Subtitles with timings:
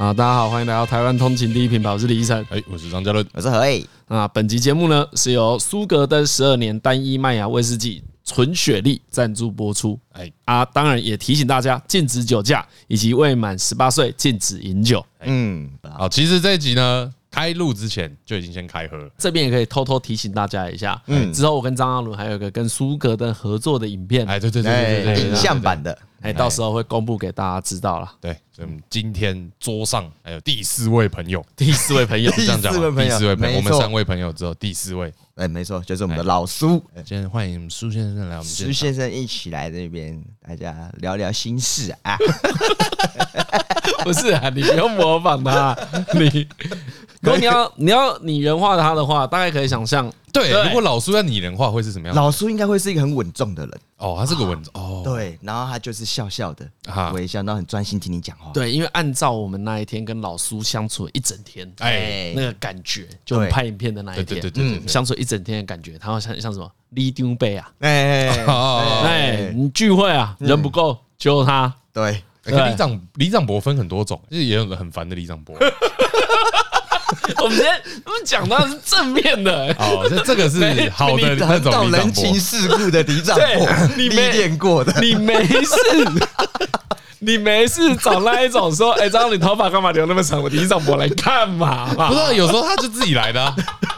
[0.00, 3.86] 啊，大家好，欢迎来到台湾通勤第一品牌，我是李依晨，哎，我是张嘉伦，我是何伟。
[4.08, 10.00] 啊，本集节目呢是由苏格登十二年单一麦芽威士忌纯雪莉赞助播出。
[10.12, 15.04] 哎啊，当然也提醒大家禁止酒驾，以及未满十八岁禁止饮酒。
[15.20, 15.68] 嗯，
[15.98, 17.12] 好，其实这一集呢。
[17.32, 21.00] 开录之前就已经先开喝了，这边也可以偷偷提醒大家一下。
[21.06, 28.12] 嗯，之后我跟张阿伦还有一个跟苏格登合作的影片，哎，对对对对对，影像版的，哎，到时候会公布给大家知道了。
[28.20, 36.82] 对，所以我们今天桌上还有第四位朋友， 第四位朋友，这样讲，第四位朋友，我们三位朋友之后第四位，哎，没错，就是我们的老苏。
[36.96, 42.18] 今天欢迎苏先生来我们苏先生一起来这边，大家聊聊心事啊。
[44.04, 45.76] 不是啊，你不用模仿他，
[46.14, 46.46] 你。
[47.20, 52.16] 如果你要你要拟人化他的话，大概可以想象，对，如果老苏要拟人化会是什么样？
[52.16, 53.80] 老苏应该会是一个很稳重的人。
[53.96, 56.66] 哦，他是个稳重哦，对，然后他就是笑笑的
[57.12, 58.50] 微笑，然后很专心听你讲话。
[58.52, 68.28] 对，因为按照我们那一天跟老苏相处一整天，哎，那个感觉，就拍影片的那一天，对对对，相处一整天的感觉，他会像像什么李丁贝啊，哎
[69.04, 75.54] 哎，你聚会啊，人不够就他，对，李长李长博分很多种，就是也有个很烦的李长博。
[77.42, 85.74] 我们今天我们讲到是正面的，哦，这这个是好的那种人情世故的里长伯，你历练过的，你没事，
[87.20, 90.42] 你没事找那一种说，哎，张，你头发干嘛留那么长？
[90.42, 91.92] 我李长伯来干嘛？
[91.94, 93.54] 不是，有时候他就自己来的。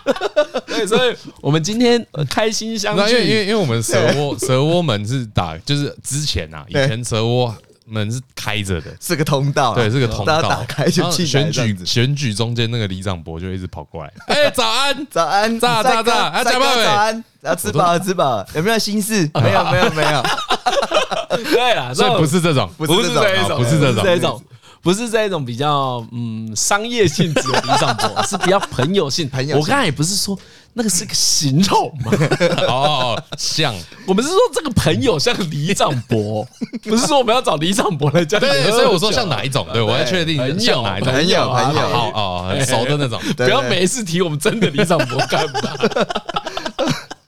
[0.66, 7.55] 对，所以我们今天开心相聚，因为因为因为我们蛇窝蛇窝门是打，就是之前啊，以前蛇窝。
[7.93, 11.27] 门是开着的，是个通道，对，是个通道，打开就进。
[11.27, 16.85] 选举选举中间那个里长博就一直跑过来，哎，早安，早安，早早早，啊，加班。
[16.85, 18.36] 早安，要吃饱了，吃饱。
[18.36, 19.31] 了，有没有心事？
[19.35, 20.23] 没有，没有，没有。
[21.51, 24.42] 对啦， 所以不是这种，不是这种，不是这种。
[24.83, 25.45] 不是这种。
[25.45, 29.29] 比较嗯商业性质的李长博，是比较朋友性。
[29.31, 30.36] 朋友，我刚才也不是说
[30.74, 32.12] 那个是个形容吗。
[32.68, 33.74] 哦，像
[34.06, 36.46] 我们是说这个朋友像李长伯，
[36.84, 38.40] 不是说我们要找李长伯来讲。
[38.40, 39.66] 对，所以我说像哪一种？
[39.72, 41.12] 对，我要确定像哪一种。
[41.12, 43.20] 朋友，朋友，好哦，很熟的那种。
[43.36, 45.60] 不要每一次提我们真的李长伯干嘛？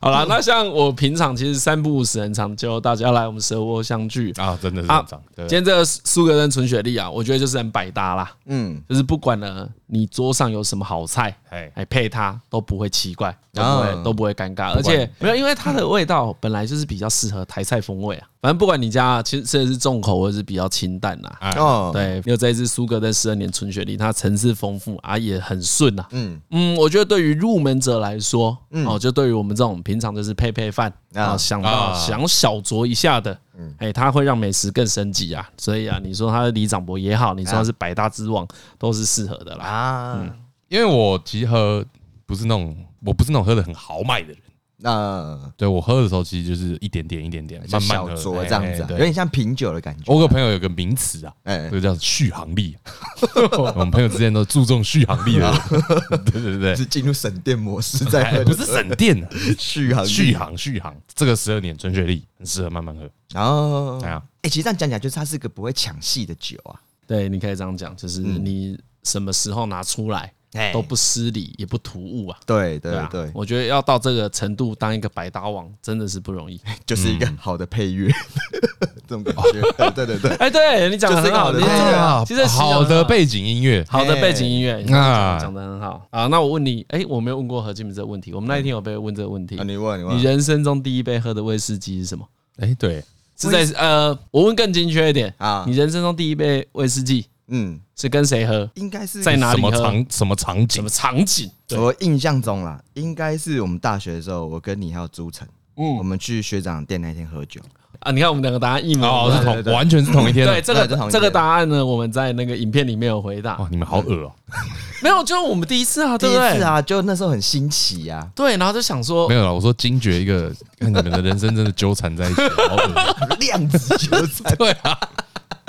[0.05, 5.03] 好了，那像我平常其实三不五时很常叫大家来我们蛇窝相聚啊，真的是啊。
[5.35, 8.31] 今天这个苏格登纯雪莉啊，我觉得就是很百搭啦。
[8.45, 18.29] 嗯，就是不管呢你桌上有什么好菜，哎，配它都不会奇怪，都不会都不会尴尬，而且没有，因为它的味道本来就是比较适合台菜风味啊。
[18.43, 26.05] 反正不管你家其实吃的是重口或者是比较清淡呐，哦，对，因为这一支苏格登十二年纯雪梨，它层次丰富啊，也很顺呐。
[26.11, 26.39] 嗯。
[26.51, 33.39] 嗯，我觉得对于入门者来说，哦，就对于我们这种平常就是配配饭啊，想到想小酌一下的，
[33.79, 35.49] 哎，它会让美食更升级啊。
[35.57, 38.47] 所以啊，你说它是李长伯也好，你说它是百搭之王，
[38.79, 39.65] 都是适合的啦。
[39.65, 40.37] 啊，
[40.69, 41.83] 因为我其实喝
[42.27, 44.39] 不是那种，我不是那种喝的很豪迈的人。
[44.77, 50.13] 那对我喝的时候，其实就是一点点、一点点，慢慢喝这样子，有点像品酒的感觉。
[50.13, 52.77] 我个朋友有个名词啊，哎，这个叫续航力。
[53.57, 55.51] 我们朋友之间都注重续航力的，
[56.27, 59.17] 对对对，是进入省电模式在喝，不是省电，
[59.59, 60.95] 续航、续航、续航。
[61.15, 63.09] 这个十二年纯雪莉很适合慢慢喝。
[63.41, 66.75] 哦，哎呀，哎，其实这样讲起来，就是它是个不会抢戏的酒啊。
[67.07, 70.33] 对，你可以这样讲，就是你什么时候拿出来。
[70.73, 72.39] 都不失礼，也不突兀啊！
[72.47, 76.61] 对对对，我觉得要到这个程度当一个百搭王，真的是不容易。
[76.87, 78.09] 就是一个好的配乐，
[79.09, 79.91] 这种感觉。
[79.93, 86.27] 对对对，哎，对你讲的很好，其实好的背景音乐，好的背景音乐啊，讲的很好啊。
[86.29, 89.57] 那我问你，哎，我没有问过何金明这个问题，我们那一天有被问这个问题。
[89.65, 92.25] 你问，你问，你人生中第一杯喝的威士忌是什么？
[92.59, 93.03] 哎，对，
[93.37, 97.27] 是在呃，我问更精确一点啊，你人生中第一杯威士忌？
[97.49, 98.69] 嗯，是跟谁喝？
[98.75, 99.71] 应该是在哪里喝？
[99.71, 100.07] 什么场？
[100.11, 100.69] 什么场景？
[100.69, 101.51] 什么场景？
[101.77, 105.47] 我印象中啦，应该是我们大学的时候，我跟你还有朱晨，
[105.77, 107.61] 嗯，我们去学长店那天喝酒
[108.01, 108.11] 啊。
[108.11, 110.47] 你看我们两个答案一模哦，是同，完全是同一天。
[110.47, 113.57] 对，这个这个答案呢，我们在那个影片里面有回答。
[113.59, 114.33] 哇，你们好恶哦。
[115.03, 116.57] 没有，就是我们第一次啊， 对不对？
[116.57, 118.27] 是啊，就那时候很新奇呀。
[118.35, 119.53] 对，然后就想说，没有了。
[119.53, 124.57] 我说惊觉一个，看你们的人生真的纠缠在一起，好恶， 量子纠缠。
[124.57, 124.99] 对啊，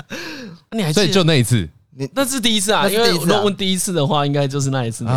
[0.72, 1.68] 你还所以就那一次。
[1.98, 5.16] 你那是第一次啊，因为如果问第一次的话，应该就是那一次没错。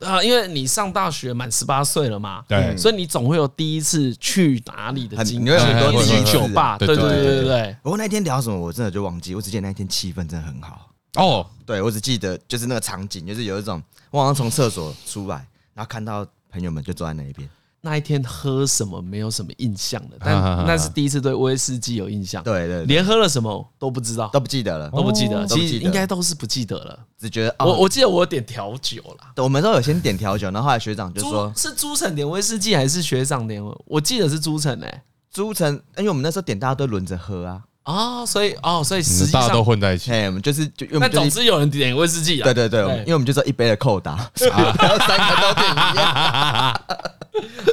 [0.00, 7.76] 啊，因为你上大学满十八岁了嘛，对，所以你总会有第一次去哪里的经历，第一次去酒吧，对对对对对。
[7.82, 9.34] 不过那天聊什么，我真的就忘记。
[9.34, 10.90] 我只记得那天气氛真的很好。
[11.14, 15.36] 哦，对，我只记得就是那个场景，就是有一种我好像从厕所出来，
[15.72, 17.48] 然后看到朋友们就坐在那一边，
[17.80, 20.34] 那一天喝什么没有什么印象的，但
[20.66, 22.42] 那是第一次对威士忌有印象。
[22.42, 25.46] 对对，连喝了什么都不知道，都不记得了，都不记得。
[25.46, 29.42] 其实应该都是不记得了，只觉得我我记得我点调酒了。
[29.42, 35.02] 我们都有先点调酒，然后后来学长就说：“是朱晨点威士忌还是学长点？”我记得是朱晨诶，
[35.32, 37.62] 朱晨，因为我们那时候点大家都轮着喝啊。
[37.88, 40.12] 啊，所以哦，所以实际上大家都混在一起。
[40.12, 42.44] 哎，我们就是就，那总之有人点威士忌啊。
[42.44, 46.80] 对对对，因为我们就说一杯的扣打， 然后三个都点一样。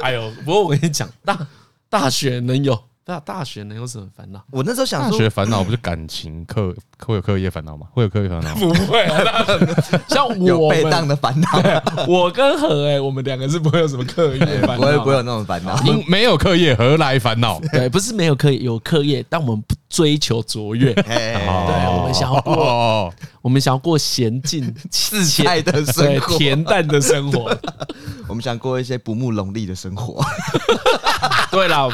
[0.02, 1.38] 哎呦，不过我跟你讲，大
[1.90, 4.42] 大学能有大大学能有什么烦恼？
[4.50, 6.74] 我那时候想说，大学烦恼不是感情课
[7.04, 7.86] 会有课业烦恼吗？
[7.92, 8.54] 会有课业烦恼？
[8.54, 9.44] 不会啊，
[10.08, 11.48] 像我 被当的烦恼，
[12.08, 15.78] 我跟何哎，我们两个是不会有什么课业烦恼，不会不会有那种烦恼。
[15.84, 17.60] 因没有课业何来烦恼？
[17.70, 20.92] 对，不是没有课业，有课业，但我们不追求卓越。
[21.08, 21.40] 对，
[21.88, 27.56] 我们想要过，我们想要过娴静自在的生活，恬淡的生活。
[28.28, 30.22] 我们想过一些不慕荣利的生活。
[31.50, 31.90] 对了，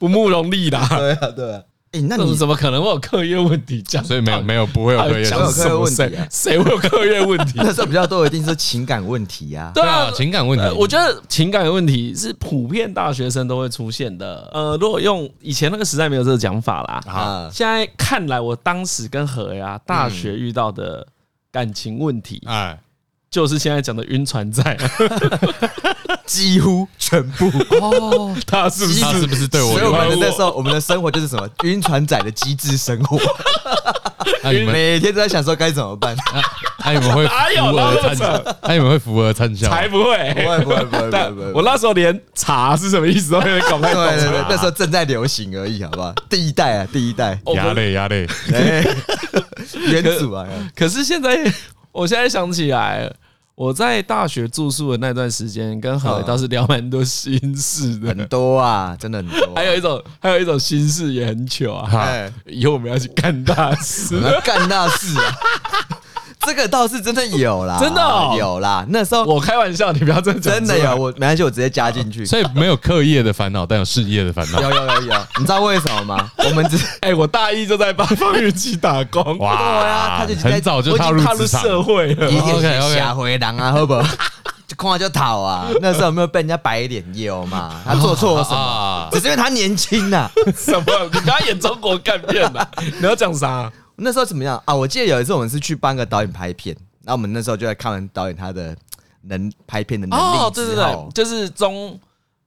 [0.00, 0.84] 不慕荣利啦。
[0.88, 1.62] 对啊，对啊。
[1.94, 3.80] 哎，那你怎么可能会有课业问题？
[3.82, 6.26] 讲，所以没有没有不会有课业，讲课业问题啊？
[6.28, 7.52] 谁会有课业问题？
[7.62, 9.70] 那时候比较多，一定是情感问题呀。
[9.72, 10.68] 对啊，情感问题。
[10.76, 14.50] 我觉得情感问题是普遍大学生都会出现的。
[14.52, 17.00] 呃，如果用以前那个时代没有这个讲法啦。
[17.06, 21.06] 啊，现在看来，我当时跟何呀大学遇到的
[21.52, 22.76] 感情问题，哎。
[23.34, 24.62] 就是现在讲的晕船仔，
[26.24, 27.50] 几乎全部
[27.80, 29.72] 哦，他是不是他是不是对我？
[29.72, 33.18] 所以我们那时候我们的生活就是什么晕船仔的机智生活，
[34.70, 36.16] 每天都在想说该怎么办。
[36.84, 38.56] 那你们会扶额灿笑？
[38.62, 39.68] 那你们会扶额灿笑？
[39.68, 41.52] 才不会，不会，不会，不会，不会。
[41.54, 43.94] 我那时候连茶是什么意思都没有搞不懂。
[43.94, 46.14] 对对对，那时候正在流行而已，好不好？
[46.30, 47.36] 第一代啊，第一代。
[47.52, 48.28] 压力，压力。
[49.90, 50.46] 元祖啊！
[50.76, 51.36] 可是现在，
[51.90, 53.12] 我现在想起来。
[53.56, 59.38] 我在大学住宿的那段时间，跟何倒是聊蛮多心事的，很多啊，真的很多。
[59.54, 62.28] 还有一种，还有一种心事也很糗啊。
[62.46, 65.38] 以后我们要去干大事，干大事啊！
[66.46, 68.00] 这个倒是真的有啦， 真的
[68.38, 68.84] 有啦。
[68.88, 70.94] 那时候我开玩笑，你不要真真的有。
[70.96, 72.24] 我没关系，我直接加进去。
[72.26, 74.60] 所以没有课业的烦恼，但有事业的烦恼。
[74.60, 76.30] 有有有有，你知道为什么吗？
[76.38, 79.38] 我们只 哎，我大一就在帮方云奇打工。
[79.38, 82.26] 哇，对啊，他就很早就踏入社会了。
[82.26, 84.02] OK OK，下回人啊，好不好？
[84.66, 85.66] 就看就逃啊。
[85.82, 87.72] 那时候有没有被人家白脸有嘛？
[87.84, 89.08] 他做错了什么？
[89.12, 90.30] 只是因为他年轻呐。
[90.56, 90.84] 什么？
[91.12, 92.66] 你不要演中国干片呐？
[93.00, 93.70] 你要讲啥？
[93.96, 94.74] 那时候怎么样啊？
[94.74, 98.76] 我记得有一次我们是去帮个导演拍片，然后我们那时候就在看完导演他的
[99.22, 100.22] 能拍片的能力。
[100.22, 101.98] 哦，对对对，就是中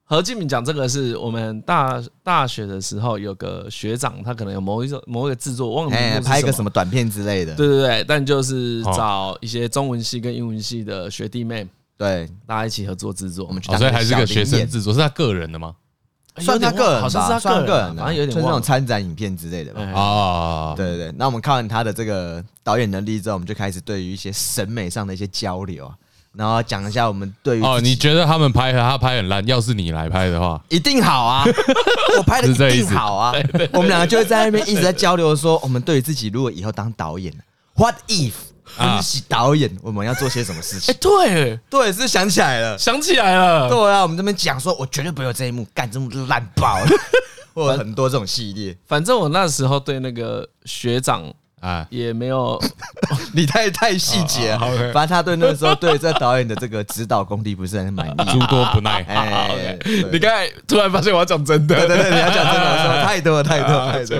[0.03, 7.55] 何敬明讲这个是我们大大学的时候有个学长，他可能有某一种某一个制作，忘了拍一个什么短片之类的。
[7.55, 11.67] 对对对，但就是找一些中文系跟英文系的学弟妹，
[11.97, 13.45] 对，大家一起合作制作。
[13.47, 15.75] 我们去，所以还是个学生制作，是他个人的吗？
[16.39, 19.81] 算他个人，好像是他个人，反正有点像那种参展影片之类的吧。
[19.99, 21.13] 啊，对对对。
[21.17, 25.91] 那我们看完他的这个导演能力之后，我们就开始对于一些审美上的一些交流，
[26.33, 31.43] 然后讲一下我们对于哦，你觉得他们拍和他拍很烂，要是你来拍的话，一定好啊！
[32.17, 33.33] 我拍的一定好啊！
[33.73, 37.33] 我们两个就会在那边一直在交流，说我们对于自己如果以后当导演
[37.75, 38.33] ，What if？
[38.75, 40.93] 分析导演，我们要做些什么事情？
[40.93, 43.69] 哎，对对，是想起来了，想起来了。
[43.69, 46.79] 对啊，我们这边讲说，我绝对不会有这一幕，干这么烂爆，
[47.55, 48.77] 或者很多这种系列。
[48.85, 52.61] 反正我那时候对那个学长啊，也没有，
[53.33, 54.51] 你太太细节。
[54.51, 54.59] 了。
[54.93, 59.03] 反正他对那个时候对这导演的这个指导功力不是很满意，诸多不耐。
[59.09, 59.77] 哎，
[60.11, 64.17] 你刚才突然发现我要讲真的，对对对，你要讲真的，说太多了，太多了，太多。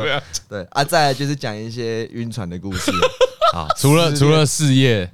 [0.50, 2.92] 对啊，再来就是讲一些晕船的故事。
[3.54, 5.10] 啊，除了除了事业，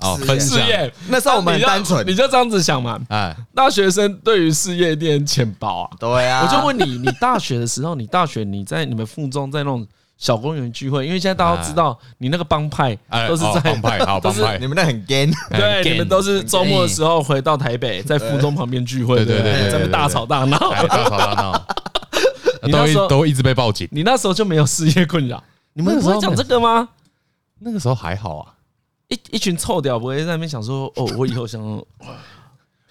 [0.00, 3.00] 哦，分事业，那时候我们很单纯，你就这样子想嘛。
[3.08, 5.90] 哎，大学生对于事业一定很浅薄啊。
[5.98, 9.86] 对啊，我就问你，你大学的时候，你大学你在你们附中在那种
[10.18, 12.94] 小公园聚会，因为现在大家都知道，你那个帮派
[13.28, 21.66] 都是在帮派，好 帮派，你们那很 gay， 对，你们都是周末的时候回到台北，在附中旁边聚会，对对对，在那大吵大闹，大吵大闹，
[22.94, 23.88] 都都一直被报警。
[23.92, 25.42] 你那时候就没有事业困扰？
[25.72, 26.88] 你们不会讲这个吗？
[27.60, 28.54] 那个时候还好啊。
[29.06, 31.62] 一一群臭屌不会在那边想说哦，我以后想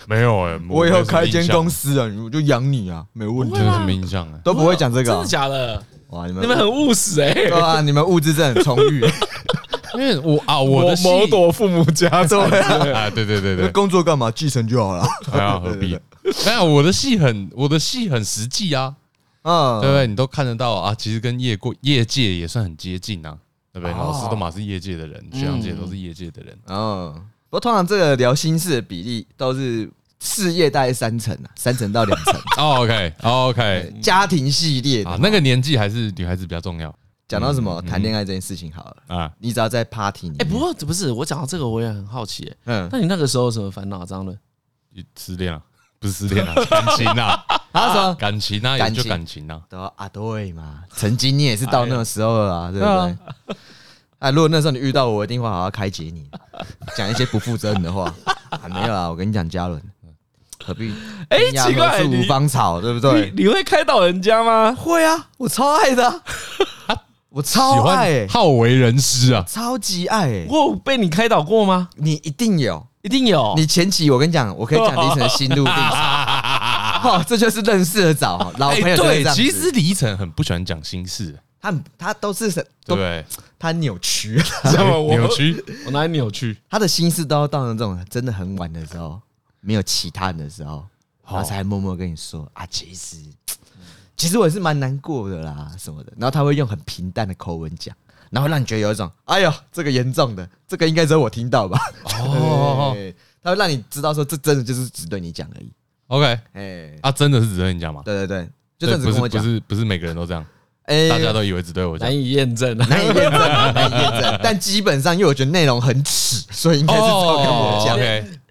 [0.08, 3.56] 没有哎，我以后开一间公司啊，我就养你啊，没问题。
[3.58, 4.40] 什么印象啊？
[4.44, 5.84] 都不会讲这个，真的假的？
[6.10, 9.06] 哇，你们你们很务实哎，对啊，你们物质真的很充裕。
[9.96, 12.62] 因为我啊，我的某朵父母家 对
[12.92, 14.30] 啊，对对对对，工作干嘛？
[14.30, 15.98] 继承就好了，还要何必？
[16.46, 18.96] 没有，我的戏很，我的戏很实际啊，
[19.44, 20.06] 嗯，对不对？
[20.06, 23.38] 你都看得到啊，其实跟业过业界也算很接近啊。
[23.74, 23.92] 对不对？
[23.92, 26.58] 老师都嘛是业界的人，学长姐都是业界的人。
[26.68, 27.14] 嗯，
[27.48, 29.88] 不过通常这个聊心事的比例都是
[30.20, 32.34] 事业大概三成啊，三成到两成。
[32.58, 36.94] 哦，OK，OK，家庭系列啊，那个年纪还是女孩子比较重要。
[37.28, 40.38] 讲到什么谈恋爱这件事情好了啊，你只要在 party 里。
[40.40, 42.50] 哎，不过不是我讲到这个，我也很好奇。
[42.66, 44.06] 嗯，那你那个时候有什么烦恼？
[44.06, 44.38] 张伦，
[45.20, 45.62] 失恋了，
[46.00, 47.44] 不是失恋 了，感情啊，
[47.74, 53.58] 他说感情啊，感就感情啊，都啊对嘛，曾经你也是到那个时候了啊， 对不对？
[54.20, 56.30] 啊，如果那时候你遇到我，我一定会好好开解你，
[56.96, 58.12] 讲一些不负责任的话。
[58.70, 59.82] 没有啊，我跟你讲，嘉伦，
[60.68, 60.94] 何必？
[61.30, 63.32] 哎，奇怪，无芳草，对不对？
[63.38, 64.76] 你会开导人家吗？
[64.78, 66.22] 会啊，我超爱的。
[67.30, 70.46] 我超爱，好为人师啊，超级爱。
[70.50, 71.88] 我被你开导过吗？
[71.96, 73.54] 你一定有，一定有。
[73.56, 77.24] 你前期我跟你讲，我可以讲李晨的心路历程。
[77.26, 78.98] 这就是认识的早，老朋友。
[78.98, 82.52] 对，其实李晨很不喜欢讲心事，他他都是
[82.86, 83.24] 对，
[83.60, 86.58] 他扭曲，知道吗扭曲，我哪里扭曲？
[86.70, 89.22] 他的心事都要到那种真的很晚的时候，
[89.68, 90.88] 没有其他人的时候，
[91.26, 93.18] 他才默默跟你说啊，其实。
[94.16, 96.14] 其实我也是蛮难过的啦，什么的。
[96.18, 97.94] 然后他会用很平淡的口吻讲，
[98.32, 101.78] 然后让你觉得有一种，哎呦，这个严重的，这个应该只有我听到吧？
[102.22, 102.96] 哦，
[103.44, 105.72] 他会让你知道说，这真的就是只对你讲而已。
[106.08, 108.02] OK，哎，啊，真的是只对你讲吗？
[108.06, 110.44] 对对对，就这样子跟我讲，不是不是每个人都这样，
[110.86, 113.32] 哎，大家都以为只对我讲，难以验证，难以验证，
[113.74, 114.40] 难以验证。
[114.42, 118.00] 但基本上，因为我觉得内容很耻，所以应该是照跟我讲。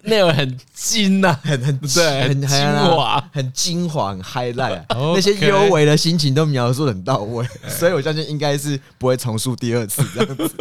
[0.07, 2.57] 内容很精 呐，很很对，很精
[2.95, 4.83] 华，很精华，很 highlight，
[5.13, 10.51] 那些幽微的心情都描述很到位， 所以我相信应该是不会重述第二次这样子。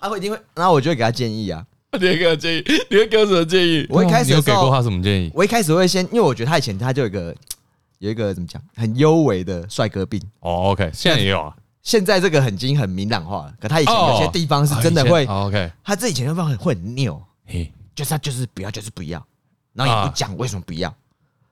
[0.00, 1.64] 啊，我一定会，然后我就会给他建议啊。
[1.92, 2.64] 你会给我建议？
[2.88, 3.86] 你会给我什么建议？
[3.90, 5.30] 我一开始有给过他什么建议？
[5.34, 7.34] 我一开始会先，因为我觉得他以前他就有一个
[7.98, 10.20] 有一个怎么讲，很幽微的帅哥病。
[10.40, 11.52] 哦，OK，现在也有啊。
[11.82, 15.24] 现在这个很精很明朗化了，可他以前有些地方是真的会。
[15.26, 17.22] OK，他这以前地方会会很拗。
[18.00, 19.22] 就是他就是不要，就是不要，
[19.74, 20.90] 然后也不讲为什么不要，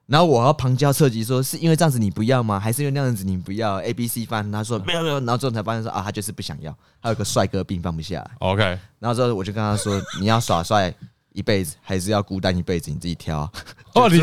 [0.07, 2.59] 然后我要旁敲侧击说，是因为这样子你不要吗？
[2.59, 8.31] 还是因为那样子你不要？A B C 翻，他说没有没有，然后最后才发现说啊，他就是不想要，还有个帅哥病放不下来。
[8.39, 8.63] OK，
[8.99, 10.95] 然后之后我就跟他说，你要耍帅
[11.35, 12.91] 一辈子，还是要孤单一辈子？
[12.91, 13.41] 你自己挑。
[13.93, 14.23] 哦， 你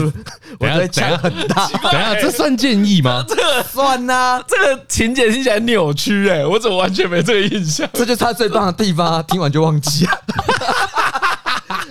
[0.59, 3.23] 我觉得讲很大， 等下这算建议吗？
[3.27, 7.87] 这个算呐，这个情节听起来扭曲哎，我怎么完全没这个印象？
[7.93, 10.11] 这就是他最棒的地方，听完就忘记了。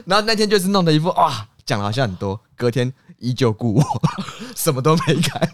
[0.06, 3.84] 然后那天就是弄的一副哇，讲了好像很多，隔天依旧故我，
[4.56, 5.50] 什么都没改。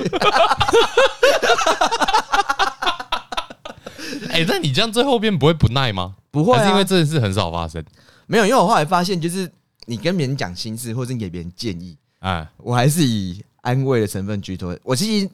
[4.31, 6.17] 哎，那你这样最后边不会不耐吗？
[6.31, 7.85] 不会、啊，还是因为这件事很少发生？
[8.27, 9.51] 没有，因为我后来发现，就是
[9.87, 14.77] 你跟别人讲心事，或者你给别人建议，哎，我还是以安慰的成分居多。
[14.83, 15.29] 我其实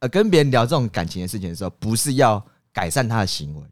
[0.00, 3.62] 呃跟别人聊这种感情的事情的时候，不是要改善他的行为。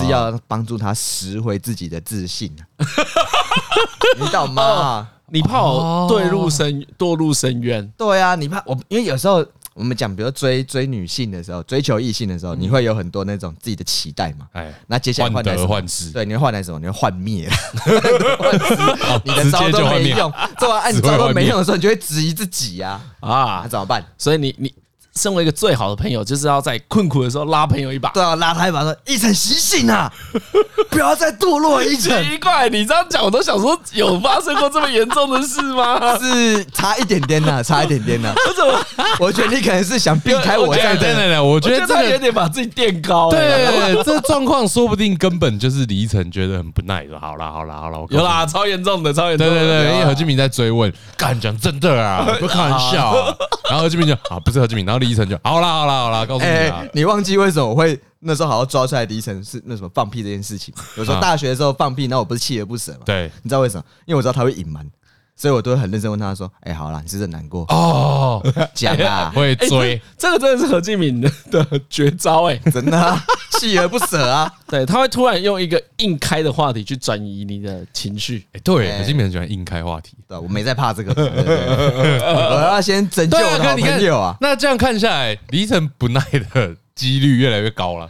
[0.00, 2.54] 是要帮助他拾回自己的自信，
[4.18, 5.08] 你懂吗？
[5.28, 7.84] 你怕我堕入深堕入深渊？
[7.96, 9.44] 对啊，你怕我，因为有时候
[9.74, 14.46] 我们讲，比如追追女性的时候，追求异性的时候，你会有很多那种自己的期待嘛？
[14.52, 16.78] 哎，那接下来换得换失，对，你会换来什么？
[16.78, 17.50] 你会幻灭，
[19.24, 24.04] 你的招都没用，做完按你招都没用的时候，你就会质疑自己呀，啊，那怎么办？
[24.16, 24.72] 所以你你。
[25.16, 28.10] 身为一个最好的朋友，就是要在困苦的时候拉朋友一把。
[28.10, 30.12] 对啊，拉他一把，说：“一晨醒醒啊，
[30.90, 36.16] 不要再堕落。”一晨，奇怪，你这样讲，我都想说，有发生过这么严重的事吗？
[36.18, 38.32] 是差一点点呐，差一点点呐。
[38.46, 38.84] 我怎么？
[39.18, 40.74] 我觉得你可能是想避开我。
[40.74, 43.30] 对对对，我觉得这个有点把自己垫高。
[43.30, 47.18] 对， 这状况说不定根本就是李晨觉得很不耐的。
[47.18, 49.54] 好啦好啦好啦，有啦，超严重的，超严重的。
[49.54, 53.14] 对对对，因为何俊明在追问，干讲真的啊，不开玩笑。
[53.68, 60.74] 然后何俊明就啊，不是何俊明，然后李晨就好啦好啦好啦，告诉你欸，你忘记为什么我会那时候好好抓出来第一层是那什么放屁这件事情？
[60.96, 63.00] 有时候大学的时候放屁，那我不是锲而不舍吗？
[63.04, 63.84] 对，你知道为什么？
[64.06, 64.84] 因为我知道他会隐瞒。
[65.36, 68.42] 所以我都会很认真问他说：“哎，好了，你是不是很难过哦？
[68.74, 71.30] 讲啊，会追，这个真的是何敬敏的
[71.90, 72.98] 绝招哎， 真的
[73.60, 74.50] 锲而不舍啊！
[74.66, 78.46] 对，他会突然用一个硬开的话题去转移你的情绪。
[78.52, 80.16] 哎，对，何敬敏很喜欢硬开话题。
[80.26, 84.36] 对，我没在怕这个，我要先拯救我的好朋友啊！
[84.40, 88.08] 那这样看下来，李晨不耐的几率越来越高了。”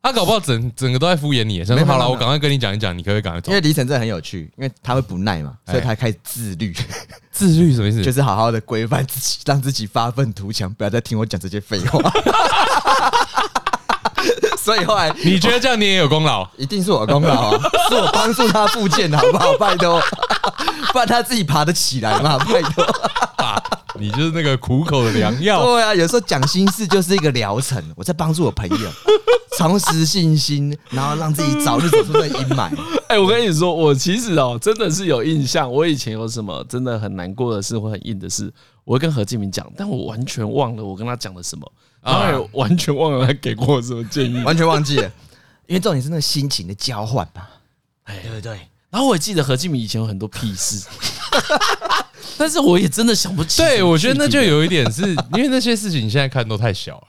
[0.00, 1.64] 他搞不好整整个都在敷衍你。
[1.64, 3.50] 说好了，我赶快跟你讲一讲，你可不可以赶快走？
[3.50, 6.74] 因为李晨真的很有趣，因为他会不耐嘛，所以他开始自律。
[7.30, 8.02] 自律什么意思？
[8.02, 12.00] 就是好好的规范自己，让自己发愤图强，不要再听我讲这些废话。
[14.68, 16.46] 所以后来 你觉得这样你也有功劳？
[16.58, 19.50] 一定是我功劳啊， 是我帮助他复健的好不好？
[19.56, 19.98] 拜托，
[20.92, 22.36] 不然他自己爬得起来嘛？
[22.40, 22.84] 拜托。
[23.98, 25.64] 你就是那个苦口的良药。
[25.64, 27.82] 对啊，有时候讲心事就是一个疗程。
[27.96, 28.90] 我在帮助我朋友，
[29.56, 32.70] 重拾信心，然后让自己早日走出这阴霾。
[33.08, 38.52] 哎，我跟你说，我其实哦，真的是有印象，我以前有什么真的很难过的事或很硬的事，
[38.84, 41.72] 我会跟何敬明讲，但我完全忘了我跟他讲了什么，
[42.08, 45.12] 然后也完全忘了他给过我什么建议，完全忘记了，
[45.66, 47.46] 因为重点是那个心情的交换嘛，
[48.04, 48.58] 哎，对不对？
[48.90, 50.86] 然后我也记得何敬明以前有很多屁事。
[52.38, 53.60] 但是我也真的想不起。
[53.60, 55.02] 对，我觉得那就有一点是
[55.34, 57.06] 因为那些事情你现在看都太小了，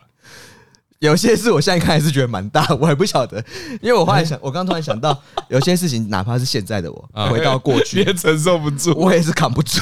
[0.99, 3.43] 有些事我现在看还是觉得蛮大，我还不晓得，
[3.81, 9.79] 因为我后来想，我刚突然想到， 有些事情哪怕是现在的我回到过去， 也承受不住，我也是扛不住。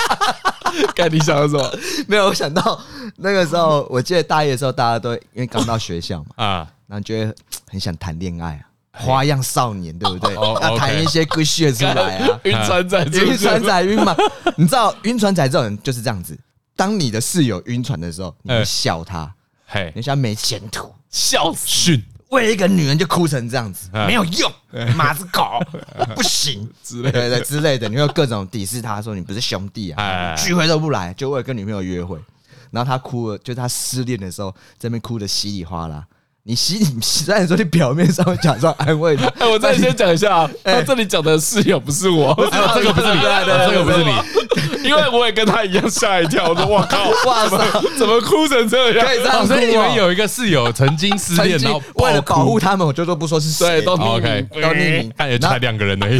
[0.94, 1.78] 看你想到什么？
[2.06, 2.78] 没有，我想到
[3.16, 7.34] 那个时候，我记得大一的时候，大家都因为刚到学校嘛，啊，然后觉得
[7.70, 8.68] 很想谈恋爱啊。
[8.92, 10.34] 花样少年，对不对？
[10.34, 12.40] 要谈一些故事出来啊！
[12.42, 14.14] 晕船仔，晕船仔晕嘛？
[14.56, 16.36] 你知道晕船仔这种人就是这样子。
[16.74, 19.32] 当你的室友晕船的时候，你会笑他，
[19.70, 22.00] 嘿，人家没前途，笑死！
[22.30, 24.50] 为了一个女人就哭成这样子，没有用，
[24.96, 25.60] 马子狗，
[26.16, 26.66] 不行。
[26.82, 27.38] 之类的。
[27.42, 32.18] 之类的，你会各种鄙视他，说你不是兄弟啊，聚会都不来，就为了跟女朋友约会。
[32.70, 36.04] 然后他哭了，就他失恋的时候，在那边哭的稀里哗啦。
[36.44, 44.10] 你洗你虽然说你表面上会假装安慰他， 哎，我再先讲一下啊，他这里讲的室友不是我，这个不是你，这个不是你，
[44.84, 47.58] 因为我也跟他一样吓一跳，我说我靠，哇塞，
[47.98, 49.06] 怎么哭成这样？
[49.06, 56.18] 可以这样，所以你们有一个室友曾经失恋，然后为了保护他们，我就都不说是谁，都 OK，都匿名，看也才两个人而已。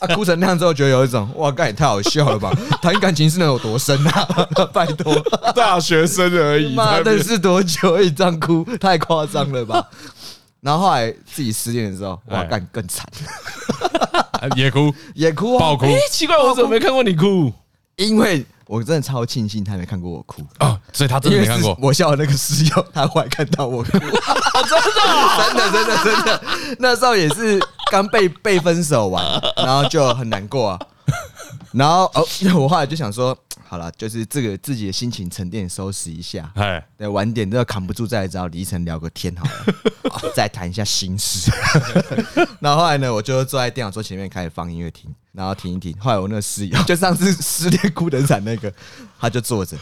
[0.00, 2.52] 啊，哭成那样之后，觉得有一种哇，干也太好笑了吧？
[2.82, 4.28] 谈感情是能有多深啊？
[4.72, 5.14] 拜托，
[5.54, 8.00] 大学生而已，妈的是多久？
[8.02, 9.84] 一张哭，太夸张了吧？
[10.62, 13.04] 然后后来自己失恋的时候，哇，干更惨，
[14.54, 15.86] 也 哭也哭，爆哭。
[16.08, 17.52] 奇怪，我怎么没看过你哭？
[17.96, 21.76] 因为我真的超庆幸他没看过我哭啊，所以他真的没看过。
[21.82, 26.42] 我笑的那个室友，他后来看到我哭， 真的，真的，真的，真的。
[26.78, 29.24] 那时候也是刚被被分手完，
[29.56, 30.78] 然后就很难过啊。
[31.72, 33.36] 然后哦，因 为我后来就想说。
[33.72, 36.52] 好了，就是这个自己的心情沉淀，收拾一下。
[36.56, 41.50] 哎，对，晚点都要扛不住，再来找李晨聊个天好了， 再谈一下心事。
[42.60, 45.96] 然后后来呢，我就坐在电脑桌前面开始放音乐听，然后听一听。
[45.98, 48.70] 后来我那个室友， 就上次失恋哭得惨那个，
[49.18, 49.74] 他就坐着。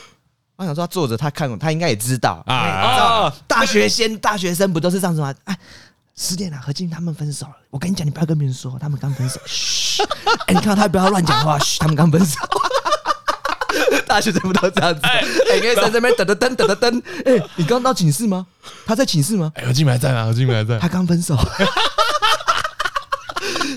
[0.54, 3.28] 我想说他坐着，他看我，他应该也知道啊。
[3.48, 5.34] 大学先，大学生不都是这样子吗？
[5.46, 5.58] 哎，
[6.14, 7.56] 失恋了，何静他们分手了。
[7.70, 9.40] 我跟你讲，你不要跟别人说，他们刚分手。
[9.46, 10.04] 嘘，
[10.46, 11.58] 哎，你看到他不要乱讲话。
[11.58, 12.38] 嘘，他们刚分手。
[14.10, 15.00] 大学生不都这样子？
[15.04, 15.22] 哎，
[15.60, 17.00] 可以在这边等等等，等着灯。
[17.24, 18.44] 哎，你刚到寝室吗？
[18.84, 19.52] 他在寝室吗？
[19.54, 20.24] 哎，何静还在吗？
[20.24, 20.76] 何静还在。
[20.82, 21.38] 他刚分手。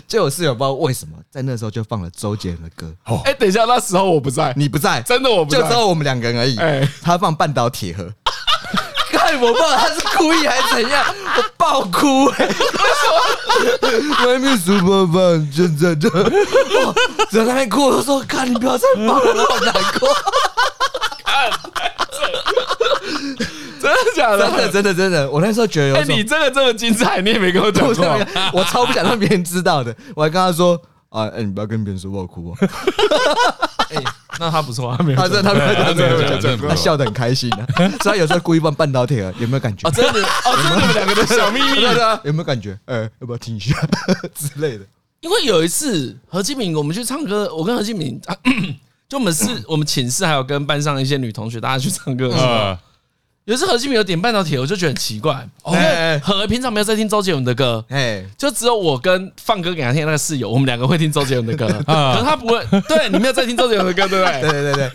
[0.08, 2.92] 就我室友不知道为什么在那时候就放了周杰伦的歌。
[3.26, 6.58] 哎，等一下，那时候我不在，你不在，真的我不在，就只有我们两个人而已。
[6.58, 8.12] 哎，他放半岛铁盒。
[9.34, 11.04] 看我不知道他是故意还是怎样，
[11.38, 12.48] 我爆哭哎！
[12.48, 12.54] 为
[13.90, 14.28] 什么？
[14.28, 16.32] 外面 super fun，真的真的，
[17.32, 20.10] 在那边哭，我说：“看你不要再放了，我好难过。
[23.82, 24.48] ”真的假的？
[24.48, 28.20] 真的真的真的，我那时候觉得，哎，你真的这么精彩，你也没跟我讲过，
[28.54, 30.80] 我超不想让别人知道的，我还跟他说。
[31.10, 32.58] 啊，哎，你不要跟别人说我哭啊！
[34.34, 37.66] 哎，那他不错， 他没有，他真的，他没有，他没有，他笑得很开心啊。
[38.02, 39.88] 所以他有时候故意放半导体啊，有没有感觉？
[39.88, 41.82] 啊，真的，哦， 真的，你们两个的小秘密，
[42.24, 42.78] 有没有感觉？
[42.86, 43.76] 呃，要不要听一下
[44.36, 44.86] 之类的？
[45.22, 48.20] 因为有一次何金敏，我们去唱歌，我跟何金敏，
[49.08, 52.78] 就我们是我们寝室还有跟班上一些女同学，大家去唱歌的时候。
[53.46, 62.66] 有一次何敬明有点半导体，我就觉得很奇怪，因为何平常没有在听周杰伦的歌，哎，就只有我跟放歌给他听那个室友，我们两个会听周杰伦的歌， 可是他不会。
[62.88, 64.42] 对，你没有在听周杰伦的歌，对不对？
[64.42, 64.90] 对对对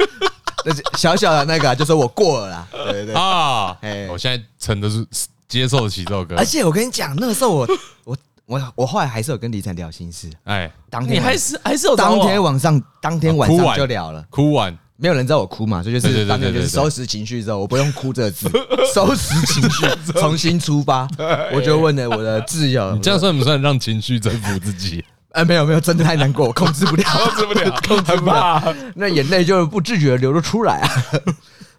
[0.65, 3.15] 对，小小的那个就说我过了啦，对对对。
[3.15, 5.05] 啊，哎，我现在成的是
[5.47, 7.69] 接受得起这首歌， 而且我跟你讲，那个时候我
[8.05, 14.75] 我我我后来还是有跟李晨聊心事，哎，当天你还是还是有当天晚上当天晚上就聊了，哭完。
[15.01, 18.51] 没有人知道我哭嘛，所以就是当年就是收拾情绪之后，我不用哭这个字，
[18.93, 21.09] 收拾情绪，重新出发。
[21.55, 25.05] 我就问了我的挚友，你这样算不算让情绪征服自己？
[25.31, 30.91] 哎， 没有没有，真的太难过，我控制不了，控制不了，控制不了，那眼泪就不自觉的流了出来啊。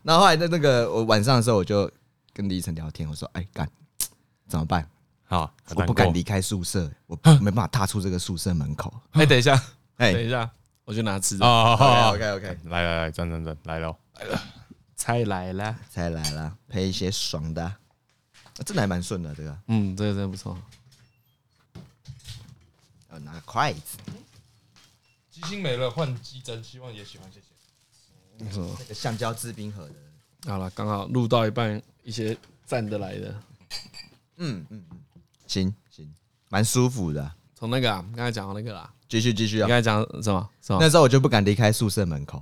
[0.04, 1.92] 然后后来在那个我晚上的时候，我就
[2.34, 3.68] 跟李晨聊天，我说：“哎，干
[4.48, 4.88] 怎么办？
[5.26, 9.62] 好，我不敢离开宿舍，我没办法踏出这个宿舍门口。”哎，等一下，
[9.98, 10.50] 哎，等一下。
[10.90, 11.46] 我就拿吃的。
[11.46, 14.42] 哦，好，OK OK，来来来，转转转，来了来了，
[14.96, 17.76] 菜来了菜来了，配一些爽的，
[18.66, 20.60] 真的还蛮顺的这个，嗯，这个真的不错。
[23.12, 24.00] 要拿筷子，
[25.30, 27.46] 鸡心没了，换鸡胗，希望也喜欢，谢谢。
[28.40, 29.94] 那个橡胶制冰盒的，
[30.52, 33.44] 好了，刚好录到一半，一些站的来的，
[34.38, 35.00] 嗯嗯嗯，
[35.46, 36.12] 行行，
[36.50, 37.32] 蛮舒服的。
[37.60, 39.66] 从那个啊，刚才讲到那个啦，继续继续啊。
[39.66, 40.50] 你刚才讲什么？
[40.62, 40.80] 什么？
[40.80, 42.42] 那时候我就不敢离开宿舍门口，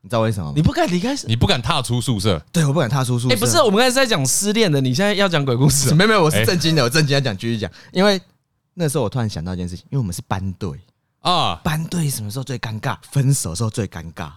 [0.00, 0.52] 你知道为什么吗？
[0.56, 2.42] 你不敢离开，你不敢踏出宿舍。
[2.50, 3.34] 对，我不敢踏出宿舍。
[3.34, 5.94] 哎，不是，我们刚才是在讲失恋的，你现在要讲鬼故事？
[5.94, 7.70] 没有没有，我是正经的，我正经要讲，继续讲。
[7.92, 8.18] 因为
[8.72, 10.80] 那时候我突然想到一件事情，因为我们是班队
[11.20, 12.96] 啊，班队什么时候最尴尬？
[13.10, 14.30] 分手的时候最尴尬。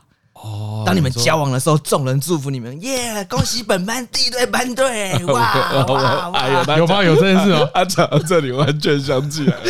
[0.43, 3.25] 哦，当你们交往的时候，众人祝福你们，耶！
[3.30, 6.77] 恭喜本班第一对班队， 哇哇哇！
[6.77, 7.04] 有吗？
[7.04, 7.69] 有这件事吗？
[7.73, 9.62] 他讲到这里，完全想起来了，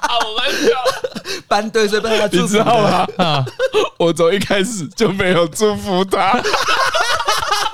[0.00, 1.40] 好搞笑！
[1.46, 3.06] 班队是被他祝福，你知道吗？
[3.18, 3.44] 啊，
[3.98, 6.32] 我从一开始就没有祝福他。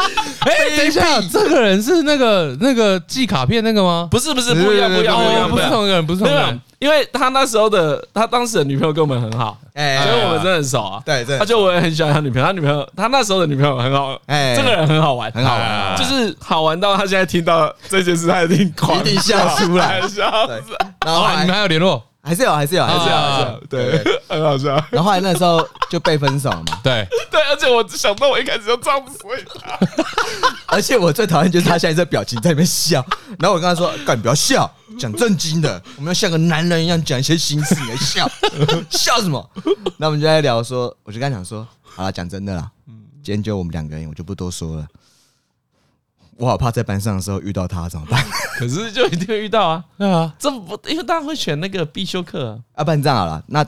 [0.40, 4.08] 哎，等一下，这个人是那个那个寄卡片那个吗？
[4.10, 6.60] 不是，不是，不一样，不一样，不是同一个人，不是同一个人。
[6.78, 11.02] 因为他那时候的他当时的女朋友跟我们很好，哎，所以我们真的很熟啊。
[11.04, 20.74] 对，对，他就我也很喜欢他女朋友，他女朋友他那时候的女朋友很好，哎，这个人很好玩，很好玩，就是好玩到他现在听到这件事，他一定一定笑出来， 笑死。
[21.04, 22.02] 然后你们还有联络？
[22.22, 24.68] 还是有，还是有，还是有，还是有，对，很好笑。
[24.90, 29.18] 然后后来那时候就被分手了嘛，对， 对，而且我想到我一开始就撞死
[29.58, 29.78] 他，
[30.68, 33.04] 而且我最讨厌就是他现在这表情在那边笑，
[33.38, 38.30] 然后我跟他说：“干，不要笑，讲正经的，我们要像个男人一样讲一些心事，你来笑，
[38.90, 39.50] 笑什么？”
[39.96, 42.70] 那我们就在聊说，我就跟他讲说：“好了，讲真的啦，
[43.24, 44.86] 今天就我们两个人，我就不多说了。”
[46.36, 48.24] 我好怕在班上的时候遇到他怎么办？
[48.60, 49.84] 可是就一定会遇到啊！
[49.96, 52.58] 对啊，这不因为大家会选那个必修课啊。
[52.74, 53.64] 啊，不然这样好了，那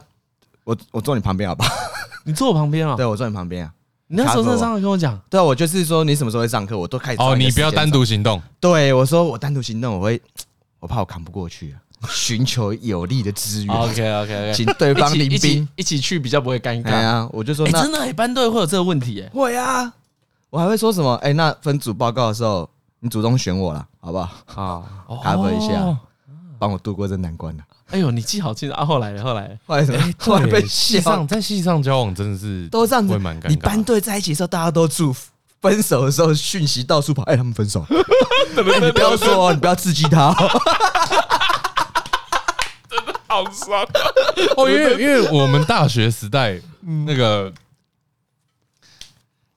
[0.65, 1.71] 我我坐你旁边好不好？
[2.25, 2.95] 你坐我旁边啊？
[2.95, 3.73] 对，我坐你旁边啊。
[4.09, 8.41] 你那时候在上课跟我讲，对啊，我就是说你什么时候会上课，我都开始哦，你不要单独行动。
[8.61, 10.21] 对，我说我单独行动，我会
[10.79, 13.75] 我怕我扛不过去啊，寻求有力的资源。
[13.75, 16.91] OK OK OK，请对方领兵一起去，比较不会尴尬。
[16.91, 19.23] 对啊，我就说那真的班队会有这个问题？
[19.23, 19.91] 哎，会啊。
[20.51, 21.15] 我还会说什么？
[21.23, 22.69] 哎，那分组报告的时候，
[23.05, 24.31] 你主动选我了，好不好？
[24.47, 24.87] 好，
[25.27, 25.99] cover 一下，
[26.57, 27.63] 帮我度过这难关了。
[27.91, 28.85] 哎呦，你记好清楚啊！
[28.85, 30.15] 后来，后来，后来什么？
[30.19, 33.19] 后来被戏上在戏上交往真的是都这样子。
[33.49, 37.85] 你班队在一起的时候，大家都祝福；分手的时候，讯息到处跑，哎，他们分手。
[38.55, 40.33] 你不要说，你不要刺激他。
[42.89, 43.85] 真的好爽
[44.57, 44.71] 哦！
[44.71, 46.57] 因为因为我们大学时代
[47.05, 47.53] 那个。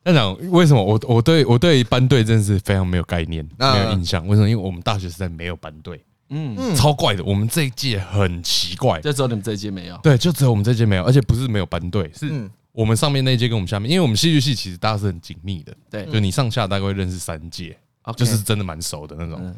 [0.05, 4.25] 那讲为什么我我对我对班队真的是非常没有概念，没有印象。
[4.27, 4.47] 为什么？
[4.47, 7.23] 因为我们大学时代没有班队，嗯，超怪的。
[7.23, 9.97] 我们这一届很奇怪，就只有你们这一届没有。
[10.03, 12.31] 对，就只有我们这一届没有，而且不是没有班队，是
[12.71, 17.75] 我们上面那一届跟我们下面，因为我们戏剧系其实大家是很紧密的，对，就你上下大概会认识三届，
[18.15, 19.55] 就是真的蛮熟的那种。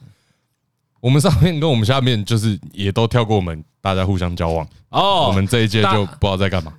[1.02, 4.66] 我们上面跟我们下面就是也都跳过我们，大家互相交往。
[4.92, 6.74] 哦，我们这一届就不知道在干嘛。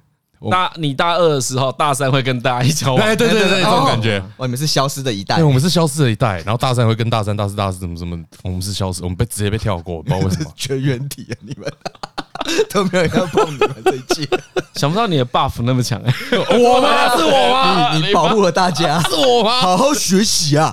[0.51, 4.23] 大你大二的时候，大三会跟大一交往，对对对对，这种感觉。
[4.37, 6.37] 我们是消失的一代，对，我们是消失的一代。
[6.43, 10.51] 然后大三会跟大三、大四、大四怎么怎么，我们是消失，我们被直接被跳过，不知道为什么。
[10.55, 11.69] 绝缘体啊，你们
[12.71, 14.29] 都没有人要碰你们这一届。
[14.77, 17.17] 想不到你的 buff 那么强哎，我吗？
[17.17, 17.97] 是我吗？
[17.97, 19.61] 你保护了大家，是我吗？
[19.61, 20.73] 好好学习啊，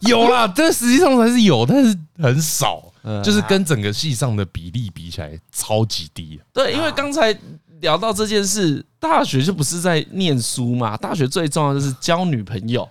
[0.00, 2.82] 有啦，但实际上还是有，但是很少，
[3.22, 6.40] 就是跟整个系上的比例比起来超级低。
[6.52, 7.32] 对，因为刚才。
[7.80, 10.96] 聊到这件事，大学就不是在念书嘛？
[10.96, 12.88] 大学最重要的就是交女朋友。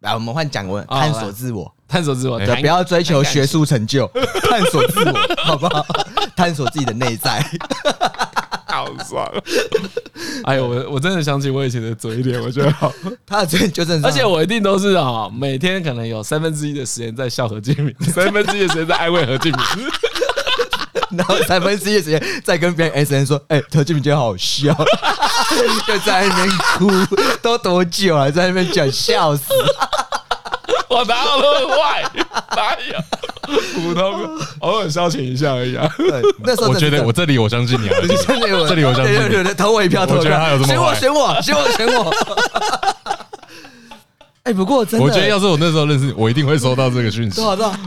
[0.00, 4.08] 来，我们换讲文，探索自我，探索自我，对，不要追求学术成就，
[4.48, 5.84] 探索自我，好不好？
[6.36, 7.44] 探索自己的内在，
[8.66, 9.28] 好爽！
[10.44, 12.92] 哎呦，我我真的想起我以前的嘴脸，我觉得好，
[13.26, 19.88] 他的嘴脸就正常，而且我一定都是啊，每天可能有三分之一的时间在笑何敬明，三分之一的时间在安慰何敬明。
[21.16, 24.74] 然后三分之一的时间再跟别人 S N 说，哎，何敬明今天好笑，
[25.86, 26.90] 就在那边哭，
[27.40, 29.44] 都多久了，在那边讲笑死，
[30.88, 32.02] 我哪有那么坏？
[32.56, 32.98] 哪有？
[33.74, 34.28] 普通
[34.60, 35.88] 偶尔消遣一下而已啊。
[35.96, 37.96] 对，那时候我觉得我这里我相信你啊，
[38.28, 38.34] 这
[38.74, 42.14] 里我相信你，投我一票，投我一票，选我，选我，选我， 选我。
[44.48, 47.36] 哎，不过真的，我觉得要是我那时候认识你，我一定会收到这个讯息。
[47.36, 47.78] 多少多少？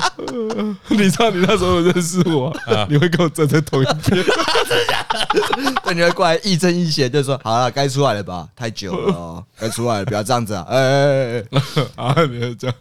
[0.90, 2.56] 你知道你那时候认识我，
[2.88, 4.24] 你会跟我站在同一边。
[5.84, 8.48] 那你会过来亦正亦邪，就说：“好了，该出来了吧？
[8.56, 12.76] 太久了，该出来了，不要这样子啊！”哎哎哎，啊，你要这样，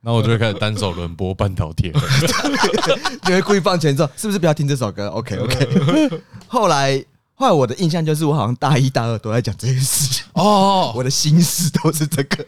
[0.00, 1.92] 然后我就会开始单手轮播半岛铁。
[3.26, 4.38] 你会故意放前奏，是不是？
[4.38, 5.08] 不要听这首歌。
[5.08, 6.22] OK OK。
[6.46, 7.04] 后来。
[7.44, 12.46] 后来我的印象就是，我好像大一大二都在讲这件事情哦，我的心事都是这个。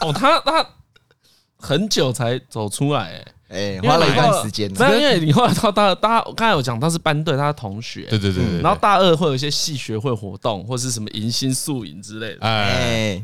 [0.00, 0.66] 哦，他他
[1.56, 4.68] 很久才走出来，哎，花了一段时间。
[4.74, 8.60] 那因为你后来到大大家，刚才有讲他是班队，他的同学，对对对对。
[8.60, 12.38] 然后大二会有一些系学会活动，或是什么迎新宿营之类的。
[12.40, 13.22] 哎，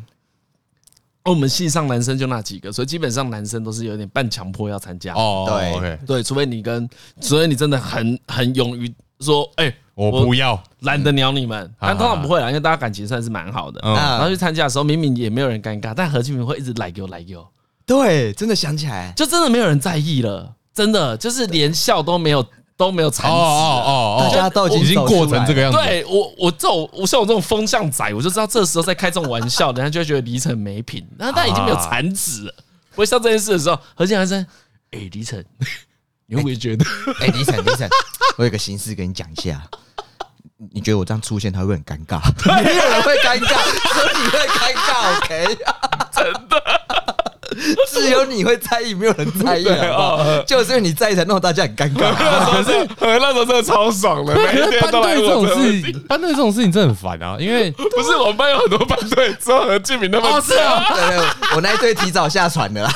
[1.24, 5.14] 我们系上男生就那几个，所以基本上男生都是有点半强迫要参加。
[5.14, 6.88] 哦，对对，除非你跟，
[7.20, 9.74] 除非你真的很很勇于说，哎，
[10.08, 11.70] 我不要，懒得鸟你们。
[11.80, 13.80] 但通常不会啦，因为大家感情算是蛮好的。
[13.82, 17.46] 然后去参加的时候，明明也没有人尴尬，但何敬明会一直来给我来给我。
[17.84, 22.44] 对，真的想起来，就真的没有人在意了，真的就是连笑都没有。
[22.80, 25.76] 都没有惨死，哦哦哦，大家都已经过成这个样子。
[25.76, 31.06] 对我，我这种我像我这种风向仔，我就知道这时候在开这种玩笑，人家就会觉得李晨没品。
[31.18, 32.54] 然后他已经没有惨死了。
[32.94, 34.34] 我想这件事的时候，何建还说
[34.92, 35.44] ：“哎，李晨，
[36.30, 36.84] 你会不会觉得？
[37.20, 37.88] 哎，李晨，李晨，
[38.38, 39.60] 我有个心事跟你讲一下。
[40.72, 42.20] 你觉得我这样出现，他会很尴尬？
[42.62, 43.56] 没有人会尴尬，
[43.92, 45.18] 只有你会尴尬。
[45.18, 45.58] OK，
[46.14, 46.62] 真的。
[47.92, 50.42] ”只有你会在意，没有人在意，好不好？
[50.46, 52.14] 就是因为你在意，才弄得大家很尴尬。
[52.14, 57.36] 可是那时候真的超爽的，每天都来这种事，班队这种事情真的很烦啊！
[57.40, 60.84] 因为不是我们班有很多班队，只有何敬明那么是啊。
[60.94, 62.92] 对对，我那一队提早下船的啦。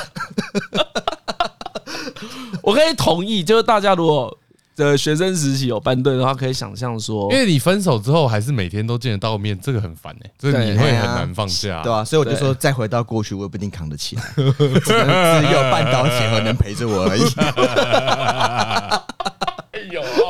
[2.65, 4.37] 我可以同意，就是大家如果。
[4.77, 17.23] 的学生时期有班队的话，可以想象说，因为你分手之后还是每天都见得到面，这个很烦哎，这个你会很难放下，对啊，所以我就说，再回到过去，我也不一定扛得起来， 只有半导体和能陪着我而已。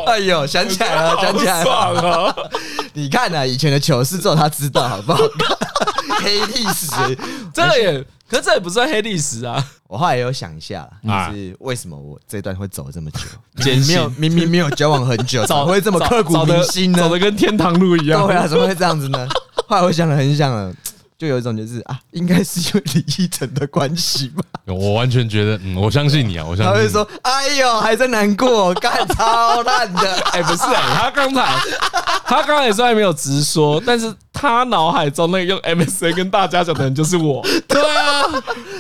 [0.07, 2.51] 哎呦，想起来了，想起来了，
[2.95, 3.47] 你看呢？
[3.47, 5.21] 以前的糗事，只有他知道，好不好？
[6.23, 6.91] 黑历史，
[7.53, 8.05] 这个也。
[8.27, 9.63] 可这也不算黑历史啊！
[9.87, 10.89] 我后来也有想一下，
[11.29, 13.21] 就是为什么我这段会走这么久？
[13.87, 16.99] 没有，明明没有交往很久，怎么会这么刻骨铭心呢？
[16.99, 18.27] 走的跟天堂路一样。
[18.27, 19.29] 对啊，怎么会这样子呢？
[19.69, 20.73] 后来我想了很想了。
[21.25, 24.43] 就有一种就是啊，应该是因为李依晨的关系吧。
[24.67, 26.75] 我完全觉得，嗯，我相信你啊，我相信。
[26.75, 30.15] 他会说：“哎呦，还在难过，干超烂的。
[30.33, 31.57] ”哎，不是哎，他刚才
[32.25, 37.41] 他刚才虽然没有直说，但是他脑海中那个用 MSN 跟大家讲的人就是我。
[37.67, 38.25] 对啊，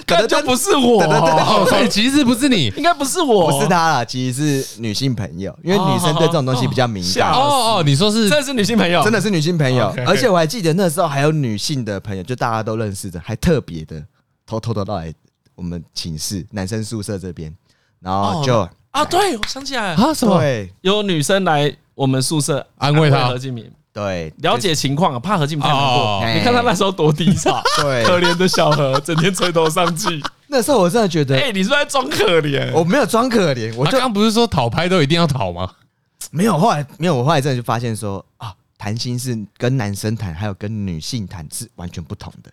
[0.06, 1.66] 可能就不是我。
[1.66, 7.32] 所以其实不是你，应该不是我，不是他啦，其实是女性朋友，因为女生对这种东西比较敏感。
[7.32, 12.22] 哦哦，你说是，真的是女性朋友，真的是女性朋友，而且我还记得那时候还有女性的朋友。
[12.24, 14.02] 就大家都认识的，还特别的
[14.46, 15.14] 偷偷的到来
[15.54, 17.54] 我们寝室男生宿舍这边，
[18.00, 20.38] 然后就啊，对，我想起来啊，什么？
[20.40, 26.22] 对，有女生来我们宿舍安慰他何敬明，对，了解情况啊，怕何敬明太难过。
[26.34, 30.20] 你看他那时候多低潮， 对，可怜的小何，整天垂头丧气。
[30.48, 32.70] 那时候我真的觉得，哎，你是在装可怜？
[32.72, 35.70] 我没有装可怜，我刚刚不是说讨拍都一定要讨吗？
[36.30, 38.52] 没有，后来没有，我后来真的就发现说啊。
[38.76, 42.50] 谈心是跟男生谈，还有跟女性谈是完全不同的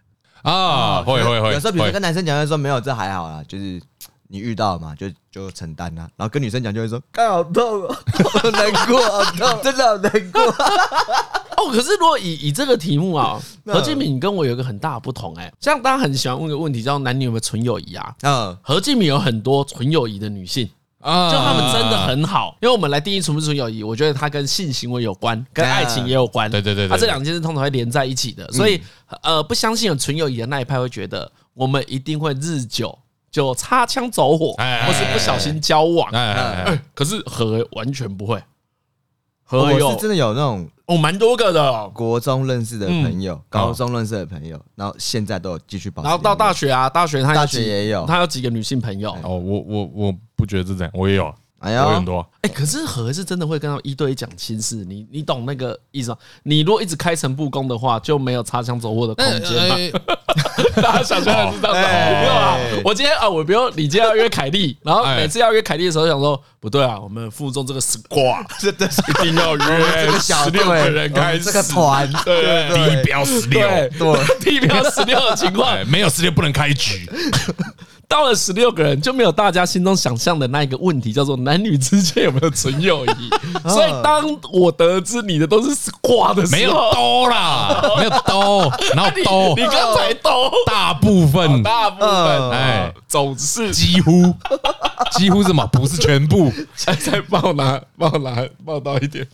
[0.50, 1.02] 啊！
[1.02, 3.82] 会会会，有时候比如说跟男生讲，就说没有，这还好啦，就是
[4.32, 6.10] 你遇到嘛，就就承担啦。
[6.16, 7.96] 然后跟女生讲，就会说，干好痛哦，
[8.42, 10.42] 好 难过，好痛，真的好难过。
[11.58, 18.16] 哦，可是如果以以这个题目啊，何敬敏跟我有一个很大的不同哎，像大家很喜欢问个问题，叫男女有没有纯友谊啊？
[18.22, 20.70] 嗯，何敬敏有很多纯友谊的女性。
[21.04, 26.48] 就他们真的很好，因为我们来定义纯不纯友谊，我觉得它跟性行为有关，跟爱情也有关。
[26.52, 28.80] 对对对，它这两件事通常会连在一起的，所以
[29.24, 32.96] 呃，不相信有纯友谊的那一派会觉得我们一定会日久
[33.32, 34.54] 就擦枪走火，
[34.86, 36.12] 或是不小心交往。
[36.12, 38.44] 哎可是何完全不会，
[39.44, 40.70] 何有真的有那种。
[40.88, 46.10] 哦，蛮多个的，国中认识的朋友，高中认识的朋友，然后现在都有继续保持。
[46.10, 49.12] 然后到大学啊，大学他大学也有，他有几个女性朋友。
[49.24, 51.34] 哦，我我我不觉得是这样，我也有。
[51.62, 54.78] 哎呀，很多哎，可是何是真的会跟他一对一讲心事？
[54.84, 56.18] 你你懂那个意思吗？
[56.42, 59.76] 你如果一直开诚布公的话，就没有擦枪走火的空间嘛。
[60.82, 62.58] 大家想象的是这样子，没有啊。
[62.84, 73.62] 我今天啊，我比如你今天要约凯莉，然后每次要约凯莉的时候，想说不对啊，我们附中这个 squad 真的是一定要约这个十六个人开始，这个团对地标十六，
[74.00, 77.08] 对地标十六的情况，没有十六不能开局。
[78.12, 83.30] 到了十六个人，就没有大家心中想象的那一个问题，叫做男女之间有没有纯友谊。
[83.70, 84.22] 所以当
[84.52, 94.36] 我得知你的都是挂的时候，没有兜啦，没有兜，然后兜， 你刚才兜，大部分，大部分，哎，总是几乎，
[95.12, 95.66] 几乎什么？
[95.68, 96.52] 不是全部。
[96.76, 99.26] 再再帮我拿，帮我拿，报到一点。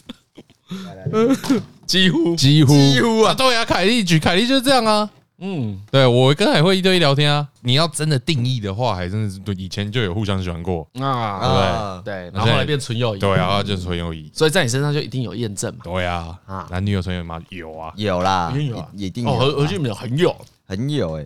[1.87, 3.33] 几乎，几乎，几乎啊！
[3.33, 5.09] 对啊，凯莉举凯莉就是这样啊。
[5.39, 7.47] 嗯，对，我跟海会一对一聊天啊。
[7.61, 14.31] 你要真的定义的话，还真的是对以前就有互相喜欢过啊，对对，然后后来变纯友谊，对啊，就是纯友谊。
[14.33, 15.81] 所以在你身上就一定有验证嘛？
[15.83, 17.39] 对啊，啊，男女有纯友谊吗？
[17.49, 19.37] 有啊，有啦，一定有啊，一定有。
[19.37, 21.25] 何何俊明很有，很有哎。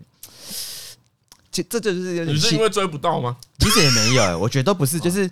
[1.50, 3.38] 这这就是你是因为追不到吗？
[3.60, 5.30] 其实也没有哎，我觉得都不是，就是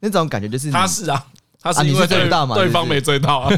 [0.00, 1.26] 那种感觉，就是他是啊。
[1.60, 2.54] 他是因为追不到嘛？
[2.54, 3.48] 对方没追到啊。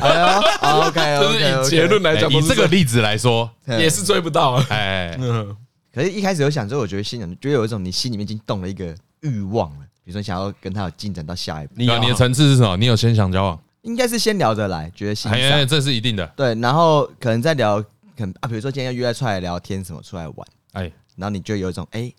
[0.87, 4.55] OK， 就是以结论来讲，以这个例子来说，也是追不到。
[4.71, 5.57] 哎，可
[5.95, 11.75] 可是，一开始有想之后，我觉得心里觉得有一种你心里面已经动了一个欲望了，比如说想要跟他有进展到下一步。
[11.77, 12.77] 你你的层次是什么？
[12.77, 13.59] 你有先想交往？
[13.83, 16.27] 应该是先聊着来，觉得欣赏，哎哎，这是一定的。
[16.37, 17.81] 对，然后可能再聊，
[18.17, 22.13] 可能啊，比如说今天要约出来聊天什么，出来玩，哎，然后你就有一种哎，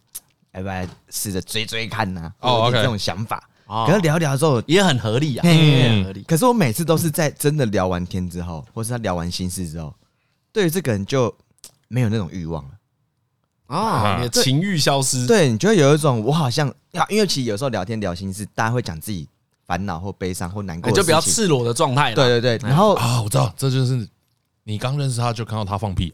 [0.54, 2.32] 要不要试着追追看呐？
[2.40, 3.44] 哦，OK，这种想法。
[3.86, 6.24] 可是聊一聊之后也很合理啊，也很合理。
[6.24, 9.94] 可是我每次都是在真的聊完天之后，或是他聊完心事之后，
[10.52, 11.32] 对于这个人就
[11.88, 12.72] 没有那种欲望了
[13.68, 15.28] 啊，你的情欲消失。
[15.28, 19.30] 对，你就会有一种我好像要，因为其实有时候聊天聊心事，大家会讲自己
[19.68, 22.16] 烦恼或悲伤或难过，就比较赤裸的状态。
[22.16, 24.10] 对对对，然后啊，我知道，这就是
[24.64, 26.12] 你刚认识他就看到他放屁。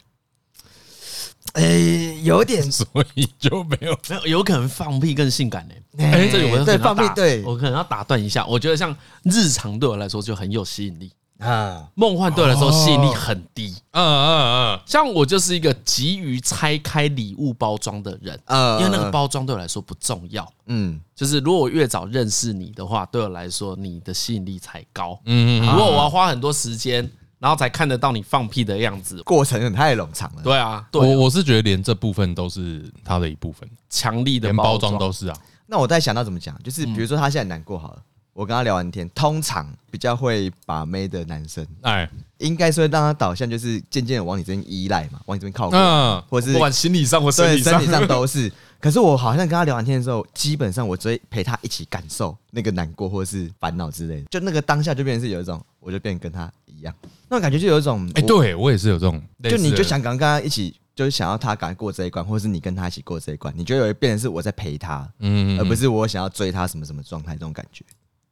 [1.56, 5.74] 哎，有点， 所以就没有，没有，有可能放屁更性感呢。
[5.98, 8.44] 哎，这有对放屁，对我可能要打断一下。
[8.46, 13.74] 我觉得像日常对我来说就很有吸引力啊，梦幻对我来说吸引力很低。
[13.92, 20.46] 嗯嗯嗯，像我就是一个急于拆开礼物包装的人，嗯，因为那个包装对我来说不重要。
[20.66, 25.18] 嗯，就是如果我越早认识你的话，对我来说你的吸引力才高。
[25.24, 27.10] 嗯，如果我要花很多时间。
[27.38, 30.42] 然后才看得到你放屁的样子，过程也太冗长了。
[30.42, 34.96] 对啊，对我我是觉得连这部分都是他的一部分，强力的连包装。
[34.98, 35.36] 都是啊。
[35.66, 48.52] 那我在想到怎么讲，就是比如说他现在难过好了，我跟他聊完天，通常比较会把妹的男生，哎，应该是会让他导向，就是渐渐的往你这边依赖嘛，往你这边靠过，嗯，或是不管心理上或生理上，身体上都是。
[48.86, 56.94] 可是我好像跟他聊完天的时候，基本上我只会陪他一起感受那个难过或者是烦恼之类的，就那个当下就变成是有一种，我就变跟他一样，
[57.28, 67.84] 那种感觉就有一种，哎，对我也是有这种，就你就想刚跟他一起，就是想要他赶快过这一关，或者是你跟他一起过这一关，你觉得有变成是我在陪他，嗯，而不是我想要追他什么什么状态这种感觉。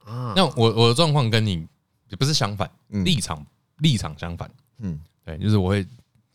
[0.05, 0.31] 啊。
[0.37, 1.67] 那我我的状况跟你
[2.07, 3.45] 也不是相反，立场
[3.79, 5.85] 立场相反，嗯，对，就是我会。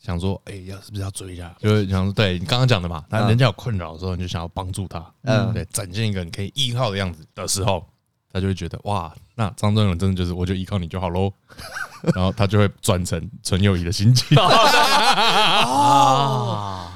[0.03, 1.55] 想说，哎，要是不是要追一下？
[1.61, 7.87] 就是想说，对你刚刚讲的嘛，那人家有困扰的时候，你就想要帮助他，嗯，对，展现一个你可以依靠的样子的时候，
[8.33, 11.31] 他就会觉得，哇，那张正勇真的就是，我就依靠你就好喽。
[12.15, 14.39] 然后他就会转成纯友谊的心情。
[14.39, 14.49] 啊，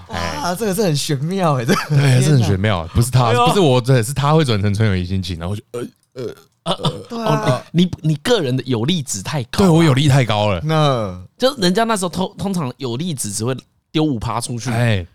[0.08, 5.82] 哎，这个是很玄妙哎，这个对，是很玄妙，不是他，不是我，对，是他会转成纯友谊心情，然后就呃
[6.14, 6.34] 呃。
[6.64, 6.74] 呃，
[7.08, 10.60] 对啊，你你个人的有利值太高，对我有利太高了。
[10.64, 13.54] 那就人家那时候通通常有利值只会
[13.92, 15.06] 丢五趴出去，哎，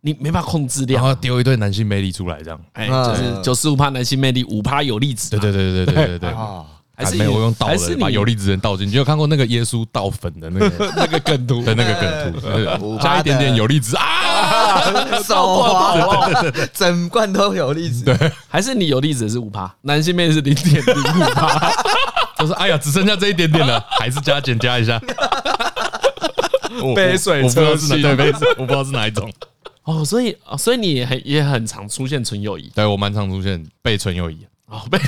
[0.00, 5.30] 你没办法控制掉，然后丢一堆男性魅力出来，这样，哎，就是九十五趴男性魅力，五趴有利值。
[5.30, 6.34] 对对对对对对对对。
[7.04, 8.86] 还是没有用倒的，把有利子人倒进。
[8.86, 14.80] 你有看过那个耶稣倒粉的那个 那个梗图 的那个梗图，加一点点有利子啊，
[15.24, 18.04] 手滑，整罐都有利子。
[18.04, 21.72] 对，还是你有利子是五趴，男性面是零点零五趴。
[22.38, 25.00] 就说哎呀，只剩下这一点点了，还是加减加一下。
[26.96, 29.30] 杯水车薪，对杯水，我不知道是哪一种。
[29.84, 32.70] 哦，所以所以你也很也很常出现纯友谊。
[32.74, 34.46] 对我蛮常出现被纯友谊。
[34.66, 34.98] 哦，被。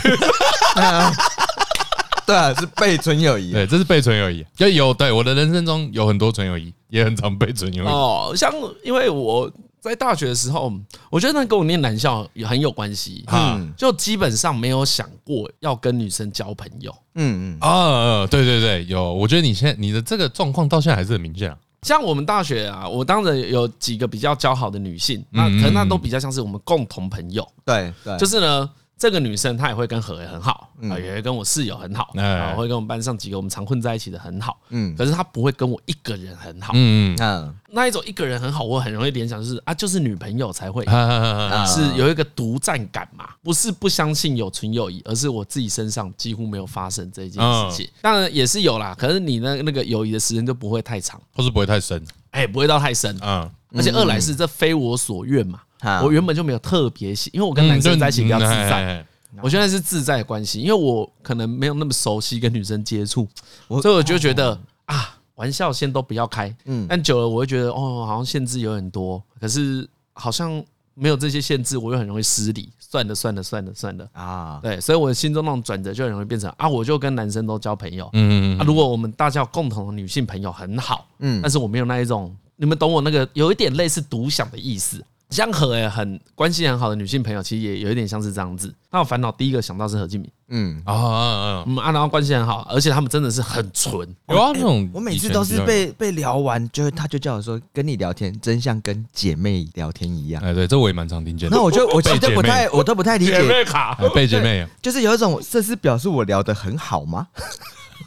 [2.27, 3.53] 对啊，是被纯友谊。
[3.53, 4.45] 对，这是被纯友谊。
[4.57, 7.87] 就有对我的人生中有很多纯友谊，也很常被纯友谊。
[7.87, 10.73] 哦，像因为我在大学的时候，
[11.11, 13.25] 我觉得那跟我念男校也很有关系。
[13.29, 16.95] 嗯，就基本上没有想过要跟女生交朋友。
[17.17, 19.13] 嗯嗯啊，对对对，有。
[19.13, 21.59] 我觉得你现在你的这个状况到现在还是很明显啊。
[21.83, 27.47] 像我们大学啊，我当然有几个比较交好的女性，那可能那都比较像是我们共同朋友。
[27.67, 28.71] 对对，就是呢。
[29.05, 37.15] 这个女生她也会跟何伟很好，啊，也会跟我室友很好，啊，会跟我们班上几个我们常混在一起的很好，嗯，可是她不会跟我一个人很好，嗯。
[37.21, 40.87] 嗯，那一种一个人很好，我很容易联想就是啊，就是女朋友才会，
[41.67, 55.61] 是有一个独占感嘛，不是不相信有纯友谊，而是我自己身上几乎没有发生这件事情，当然也是有啦，可是你那那个友谊的时间就不会太长，或是不会太深，哎，不会到太深，嗯，而且二来是这非我所愿嘛。
[56.03, 59.05] 我原本就没有特别喜，因为我跟男生在一起比较自在。
[59.43, 63.27] 我现在是自在的关系，因为我可能没有那么熟悉跟女生接触，
[63.83, 66.55] 所以我就觉得啊，玩笑先都不要开。
[66.67, 70.63] 嗯，但久了我会觉得哦，好像限制有很多，可是好像
[70.95, 72.71] 没有这些限制，我又很容易失礼。
[72.79, 78.09] 算了算了算了算了啊，对，所以我心中那种转折就很容易变成啊，我就跟男生都交朋友。
[78.13, 78.59] 嗯嗯。
[78.61, 85.05] 啊，如果我们大家有共同的女性朋友很好，嗯，但是我没有那一种，你们懂我那个有一点类似独享的意思。
[85.35, 88.73] 像和诶很关系很好的女性朋友，其实也有一点像是这样子。
[88.91, 94.09] 那我烦恼第一个想到是何敬明，嗯啊啊嗯啊，然后关系很好，而且他们真的是很纯。
[94.29, 100.41] 有啊，那种我每次都是被被聊完，就他就叫我说跟你聊天，真像跟姐妹聊天一样。
[100.43, 101.51] 哎，对，这我也蛮常听见。
[101.51, 103.33] 那我就我其实不太，我都不太理解。
[103.33, 107.27] 姐妹卡，被姐妹，就是有一种，这是表示我聊得很好吗？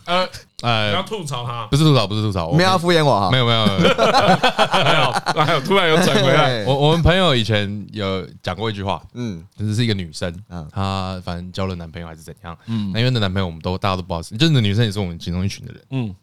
[0.05, 0.25] 呃
[0.63, 6.63] 呃，要吐槽他，不是吐槽，不是吐槽，没有要敷衍我哈，没有没有没有，没有，还有突然又转回来。
[6.65, 16.15] 我我们朋友以前有讲过一句话，嗯，就是是一个女生，嗯，她反正交了男朋友还是怎样，嗯，那因为那男朋友我们都大家都不好意思，就是那女生也是我们其中一群的人，嗯，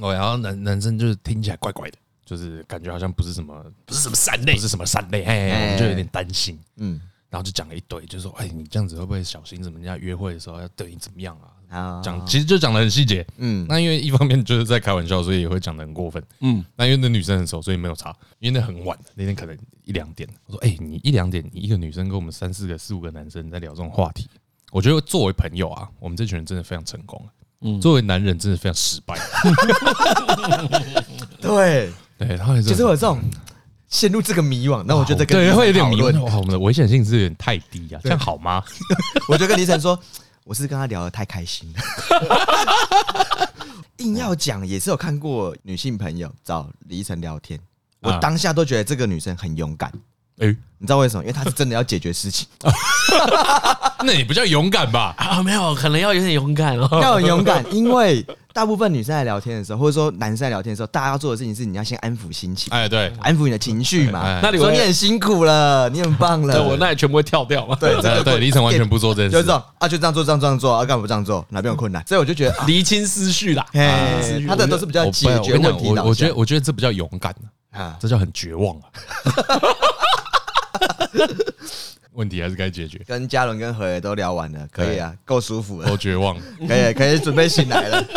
[0.00, 7.00] 哦，然后男男生就是听起来怪怪的，就是感觉好像不是什么不是什么善类，不是什么善类，嘿，我们就有点担心，嗯。
[7.30, 9.62] 然后就讲了一堆，就说：“哎，你这样子会不会小心？
[9.62, 9.78] 怎么？
[9.78, 11.52] 人家约会的时候要对你怎么样啊？”
[12.02, 13.66] 讲其实就讲的很细节，嗯。
[13.68, 16.64] 那因为一方面就是在开玩笑，所以也会讲的很过分，嗯。
[16.76, 18.14] 那因为那女生很熟，所以没有查。
[18.38, 20.28] 因为那很晚，那天可能一两点。
[20.46, 24.28] 我说：“哎，你一两点，你一个女生跟我们三四个、四五个男生在聊这种话题，
[24.70, 27.22] 我觉得作为朋友啊，我们这群人真的非常成功。
[27.60, 29.18] 嗯，作为男人真的非常失败。
[31.40, 33.20] 对 对， 然后就是有这种。”
[33.90, 36.22] 陷入这个迷惘，那我觉得对会有点迷惘。
[36.22, 38.62] 哇，我们的危险性是有点太低啊，这样好吗？
[39.30, 39.98] 我就跟李晨说，
[40.48, 43.48] 我是跟他聊得太开心了。
[43.98, 47.60] 硬要讲，也是有看过女性朋友找李晨聊天，
[48.00, 49.92] 我当下都觉得这个女生很勇敢。
[50.38, 50.46] 哎，
[50.78, 51.22] 你知道为什么？
[51.22, 52.48] 因为她是真的要解决事情。
[54.02, 55.14] 那也不叫勇敢吧？
[55.18, 58.24] 啊，没有，可能要有点勇敢哦，要很勇敢，因为。
[58.58, 64.40] 大部分女生在聊天的时候，或者说男生在聊天的时候，大家要做的事情是你要先安抚心情，哎，对，安抚你的情绪嘛。
[64.42, 67.76] 那你说你很辛苦了，你很棒了， 我那也全部会跳掉嘛。
[67.78, 71.46] 对对对，李晨完全不做这件事，就是这种啊，就这样做，这样这样做，啊，干嘛不这样做？
[71.50, 72.04] 哪边有困难？
[72.08, 73.64] 所以我就觉得厘清思绪啦，
[74.48, 76.02] 他的都是比较解决问题的。
[76.02, 77.32] 我觉得我觉得这比较勇敢
[77.70, 78.82] 啊，这叫很绝望啊。
[82.18, 83.00] 问题还是该解决。
[83.06, 85.88] 跟嘉伦跟何爷都聊完了，可以啊，够舒服了。
[85.88, 88.04] 够绝望， 可以可以准备醒来了。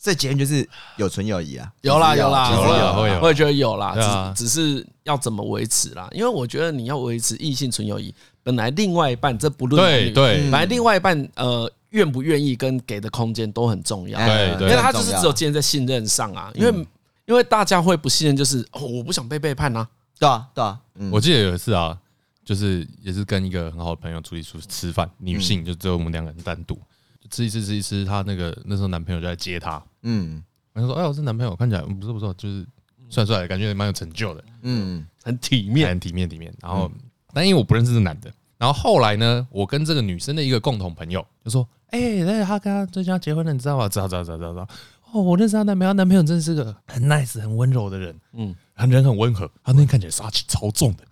[0.00, 6.08] 这结论就是有纯友谊啊，有啦有啦有啦，会有，我也觉得有啦，只只是要怎么维持啦。
[6.10, 14.18] 因为我觉得你要维持异性纯友谊，本来另外一半这不论对对，本来另外一半呃愿不愿意跟给的空间都很重要。
[14.26, 16.50] 对对，因为他就是只有建立在信任上啊。
[16.56, 16.86] 因为
[17.26, 19.86] 因为大家会不信任，就是哦我不想被背叛呐。
[20.22, 21.98] 对啊，对啊，我记得有一次啊，
[22.44, 26.80] 就是也是跟一个很好的朋友出去出去吃饭，女性就只有我们两个人单独
[27.28, 30.40] 吃一吃吃一吃，她那个那时候男朋友就在接她，嗯，
[30.72, 32.64] 他说：“哎，我这男朋友看起来不错不错，就是
[33.10, 36.88] 帅帅的，感觉蛮有成就的，嗯，很体面，很体面体面。”然后，
[37.34, 43.88] 但因为我不认识这男的，然后后来呢，我跟这个女生的一个共同朋友就说：“哎，那他跟他最近要结婚了，你知道吗？
[43.88, 44.68] 知道知道知道知道。
[45.12, 51.04] 哦，我认识她男朋友，他男朋友真的是个很 nice、很温柔的人，嗯。”很人很温和，他那天看起来杀气超重的，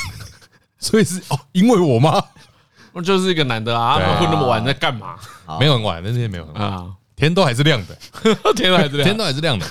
[0.78, 2.22] 所以是哦，因为我吗？
[2.92, 5.16] 我就是一个男的啊，他们会那么晚在干嘛？
[5.58, 7.96] 没有很晚，那天没有很晚，天都还是亮的，
[8.54, 9.64] 天都还是亮，天都还是亮的，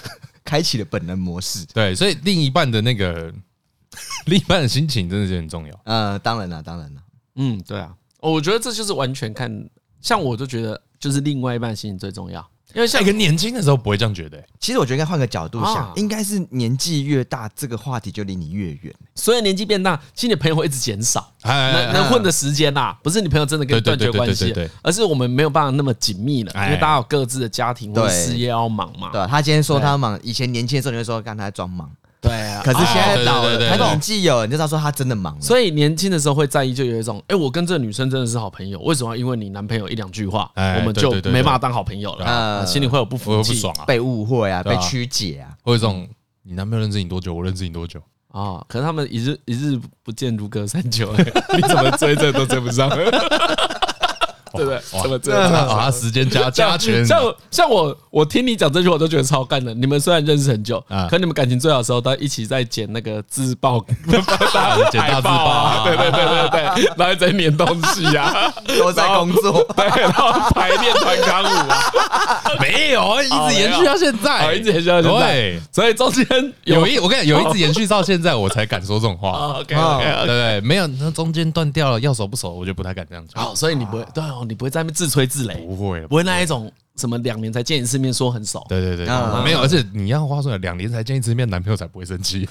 [0.43, 1.63] 开启了本能模式。
[1.67, 3.31] 对，所以另一半的那个
[4.25, 5.79] 另一半的心情真的是很重要。
[5.83, 7.01] 呃，当然了，当然了，
[7.35, 9.69] 嗯，对啊，我觉得这就是完全看，
[10.01, 12.43] 像我就觉得就是另外一半心情最重要。
[12.75, 18.93] 因为像一个年轻的时候不会这样觉得，其实我觉得应该换个角度想，应该是年纪越大，这个话题就离你越远。
[19.15, 24.53] 所以年纪变大，其实你朋友会一直减少，能能混的时间呐，不是你朋友真的跟你断绝关系，
[24.83, 29.09] 而是我们没有办法那么紧密了，因为大家有各自的家庭或事业要忙嘛。
[29.11, 31.89] 对，他今天说他忙，以前年轻的时候你会说，刚才装忙。
[32.21, 35.41] 对啊，可是现在老了，他年纪有，你就知道说他真的忙。
[35.41, 39.15] 所以年轻的时候会在意，就有一种，哎，我跟这个女生真的是好朋友，为什么？
[39.15, 46.07] 因为你男朋友一两句话，我们就没办法当好朋友了，心里会有不服气、不爽啊，被误会啊，被曲解啊，或者这种，
[46.43, 47.33] 你男朋友认识你多久？
[47.33, 48.01] 我认识你多久？
[48.31, 51.11] 啊，可是他们一日一日不见如隔三秋，
[51.55, 52.89] 你怎么追这都追不上。
[54.53, 54.79] 对不对？
[55.01, 55.51] 怎么这样？
[55.69, 57.03] 啊，时间加加权。
[57.07, 57.19] 像
[57.51, 59.73] 像我，我听你讲这句话，我都觉得超干的。
[59.73, 63.83] 你们虽然认识很久，可你们感情最好的时候，都一起在剪那个自爆，
[64.91, 65.83] 剪大自爆。
[65.85, 75.59] 对对对对对，然后在粘东西啊，都在工作，对，然后排练团康舞啊，没有，一直延续到现在，一直延续到现在。
[75.71, 76.25] 所以中间
[76.63, 79.59] 有一，我跟你讲，有一直延续到现在，我才敢说这种话。
[79.59, 83.43] OK OK，对对，没有，那中间断掉了，要熟不熟，我就不太敢这样讲。
[83.43, 84.23] 好，所以你不会对。
[84.45, 89.05] 你不会在那边自吹自擂，不会，不会那一种什么两年才见一次面说很熟，对对对，
[89.43, 92.47] 没有，而且你要话说两年才见一次面，男朋友才不会生气，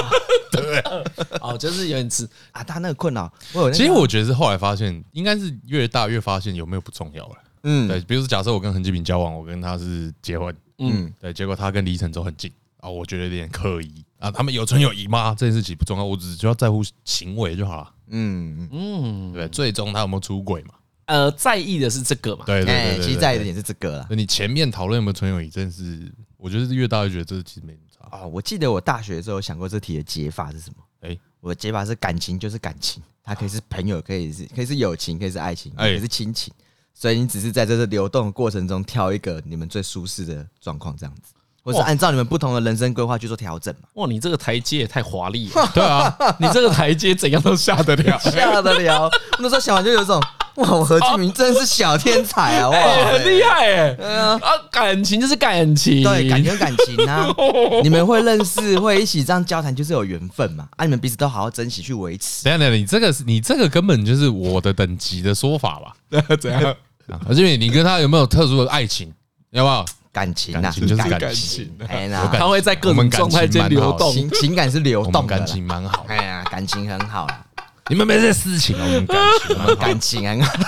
[0.52, 0.78] 对，
[1.40, 3.32] 哦，就是有点吃 啊，他那个困扰，
[3.72, 14.04] 其实我觉得是后来发现，应该是越大越发现有没有不重要了，嗯，对，比如说假设我跟横吉平交往，我跟他是结婚，嗯，对，结果他跟李晨都很近啊，我觉得有点刻意。
[14.18, 15.32] 啊，他们有存有疑吗？
[15.38, 18.68] 这件事情不重要，我只需要在乎行为就好了，嗯。
[18.72, 20.74] 嗯，对，最终他有没有出轨嘛？
[21.08, 22.44] 呃，在意的是这个嘛？
[22.46, 24.06] 对对对，其实在意的也是这个了。
[24.10, 28.26] 你前面讨论有没有纯友谊，真是我觉得越大越觉得这其实没差啊。
[28.26, 30.76] 我记得我大学的时候想过这题的解法是什么？
[31.00, 36.52] 哎，我的解法是感情就是感情，它可以是朋友，可以是可以是友情，可以是爱情，可以是亲情。
[36.92, 41.32] 所以你只是在这个流动的过程中挑一个你们最舒适的状况，这样子。
[41.62, 43.88] 或是按照你们不同的人生规划去做调整嘛？
[43.94, 45.70] 哇，你这个台阶也太华丽了！
[45.74, 49.10] 对啊，你这个台阶怎样都下得了， 下得了。
[49.38, 50.18] 那时候想完就有种，
[50.58, 52.68] 哇，何志明真的是小天才啊！
[52.70, 52.76] 哇，
[53.12, 53.96] 很厉害哎！
[54.16, 54.38] 啊，
[54.70, 57.28] 感情就是感情，对，感情感情啊！
[57.82, 60.68] 你们会认识，会一起这样交谈，就是有缘分嘛？
[60.76, 62.44] 啊，你们彼此都好好珍惜去维持。
[62.44, 65.94] 等下等下，你这个是你这个根本就是我的等级的说法吧？
[66.40, 66.74] 怎样？
[67.26, 69.12] 何志明，你跟他有没有特殊的爱情？
[69.50, 69.84] 要不要？
[70.10, 76.04] 感情啊，感情就是感情，哎呀，他会在各种状态间流动，情情感是流动，感情蛮好。
[76.08, 77.44] 哎呀，感情很好啦。
[77.88, 80.52] 你们没这事情，我们感情，我们感情很好。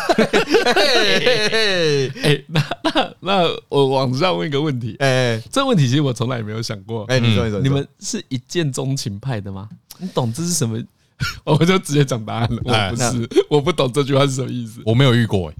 [2.22, 7.04] 哎，那那那我往上问一个问题，哎，这个问题其实我从来也没有想过。
[7.04, 9.68] 哎，你说你说，你们是一见钟情派的吗？
[9.98, 10.82] 你懂这是什么？
[11.44, 12.62] 我就直接讲答案了。
[12.64, 14.80] 我不是，我不懂这句话是什么意思。
[14.86, 15.54] 我没有遇过，哎，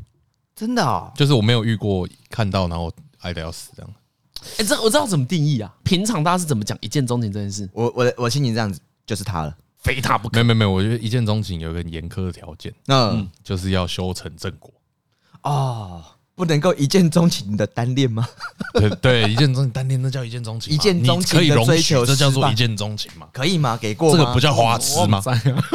[0.57, 2.91] 真的哦，就是我没有遇过看到然后。
[3.23, 3.91] 爱的要死这样，
[4.57, 5.71] 哎，这我知道怎么定义啊？
[5.85, 7.69] 平常大家是怎么讲一见钟情这件事？
[7.75, 10.37] 我我我心情这样子，就是他了，非他不可。
[10.37, 14.73] 没没没，我觉得一见钟情有一个严苛的条件，嗯，就是要修成正果。
[15.43, 16.03] 哦，
[16.35, 18.29] 不能够一见钟情的单恋吗？
[18.75, 23.27] 对对，一见钟情单恋那叫一见钟情，一见钟情的追求这叫做一见钟情吗？
[23.33, 23.77] 可以吗？
[23.81, 25.23] 给过这个不叫花痴吗？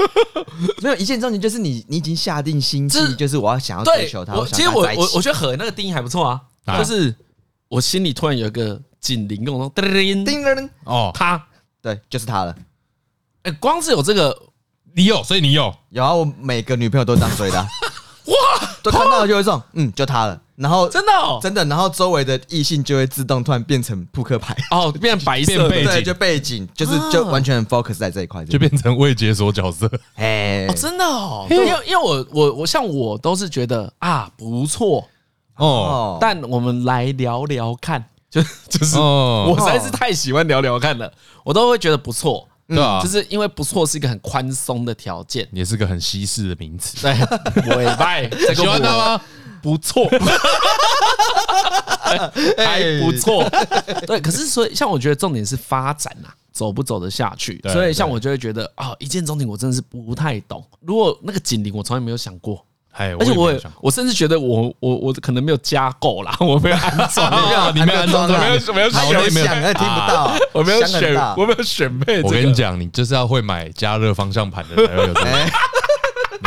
[0.81, 4.33] 没有一见钟情，就是你你已经下定心机，就是我要想要追求他。
[4.45, 6.25] 其实我我我觉得和那个定义还不错
[6.65, 7.13] 啊，就是。
[7.67, 11.43] 我心里突然有一个警铃，跟我说：“叮叮叮叮哦，他
[11.81, 12.55] 对，就是他了。
[13.45, 14.35] 哎，光是有这个，
[14.95, 15.73] 你有，所以你有。
[15.89, 16.13] 有啊。
[16.13, 17.57] 我每个女朋友都这样追的，
[18.25, 18.35] 哇，
[18.81, 20.41] 都看到了就会说，嗯，就他了。
[20.55, 21.37] 然后真的哦？
[21.43, 29.87] 真的，然后周围的异性就会自动突然变成扑克牌，哦，变成白色背景，就背景就是就完全 focus 在这一块，就变成未解锁角色。
[30.15, 35.07] 哎，真的哦，因为因为我我我像我都是觉得啊不错。
[35.57, 41.11] 哦，但我们来聊聊看，就就是我实在是太喜欢聊聊看了，
[41.45, 43.01] 我都会觉得不错，对吧？
[43.01, 46.97] 就是因为不错是一个很宽松的条件，也是个很西式的名词。
[47.01, 47.13] 对，
[47.75, 49.21] 尾拜， 喜欢他吗？
[49.61, 50.07] 不错，
[52.57, 53.47] 还不错。
[54.05, 57.59] 对，可是所以像我觉得重点是发展呐，走不走得下去。
[57.71, 60.63] 所以像我就会觉得啊，一见钟情我真的是不太懂。
[60.81, 62.63] 如果那个警铃我从来没有想过。
[62.97, 72.21] 而且我我甚至觉得我我我可能没有加够啦， 我没有安装，没有你没有安装，没有没有没有想，听不到，我没有选，我没有选配。
[72.21, 75.29] 我跟你讲，你就是要会买加热方向盘的才会有这个。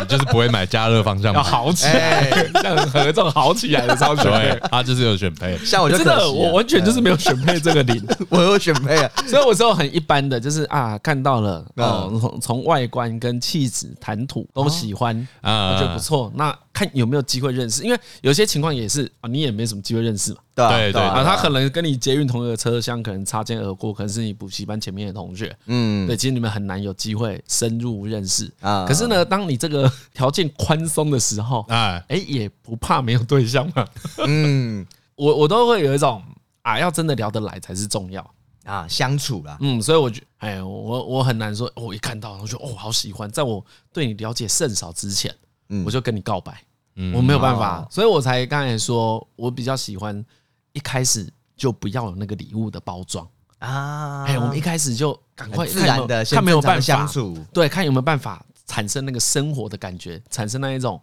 [0.01, 2.30] 你就是不会买加热方向盘，好起来，
[2.62, 5.57] 像和这种好起来的超选配，他就是有选配。
[5.64, 9.11] 像我就真的，我完全就是没有选配这个零， 我有选配啊。
[9.26, 16.30] 所以我说很一般的，就是啊，看到了哦，从从外观跟气质、谈吐都喜欢啊，我觉得不错。
[16.34, 20.39] 那看有没有机会认识，因为有些情况也是啊，你也没什么机会认识嘛。
[20.55, 25.55] 对对啊，他可能跟你捷运同一个车厢，可能擦肩而过，可能是你补习班前面的同学。
[25.66, 28.85] 嗯，对，其实你们很难有机会深入认识啊。
[28.87, 33.87] 可是呢，当你这个条件宽松的时候，哎哎，也不怕没有对象嘛。
[34.26, 36.22] 嗯， 我我都会有一种
[36.62, 38.29] 啊，要真的聊得来才是重要
[38.64, 39.57] 啊，相处啦。
[39.61, 45.33] 嗯，所以我觉，哎，我我很难说，我一看到我就哦，好喜欢，在我对你了解甚少之前，
[45.85, 46.61] 我就跟你告白。
[46.99, 50.22] 嗯，我没有办法，所以我才刚才说我比较喜欢。
[50.74, 53.26] 一开始就不要有那个礼物的包装。
[53.59, 54.24] 啊！
[54.28, 61.01] 哎，我们一开始就赶快自然的看没有办法相处，对，看有没有办法产生那个生活的感觉，产生那一种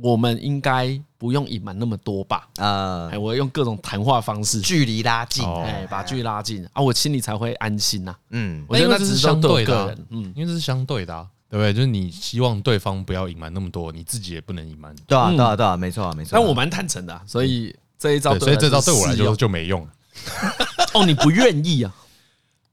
[0.00, 2.48] 我们应该不用隐瞒那么多吧？
[2.56, 6.66] 啊，哎，我用各种谈话方式，距离拉近，哎，把距离拉近。
[6.72, 8.16] 啊，我心里才会安心呐。
[8.30, 11.74] 嗯，我觉得那只是相对的，嗯，因为这是相对的，对不对？
[11.74, 14.96] 就是你希望对方不要隐瞒那么多，你自己也不能隐瞒。
[15.06, 16.30] 对啊，对啊，对啊，没错，没错。
[16.32, 17.76] 但我蛮坦诚的，所以。
[17.98, 19.86] 这一招，所以这招对我来说就没用。
[20.92, 21.94] 哦，你不愿意啊？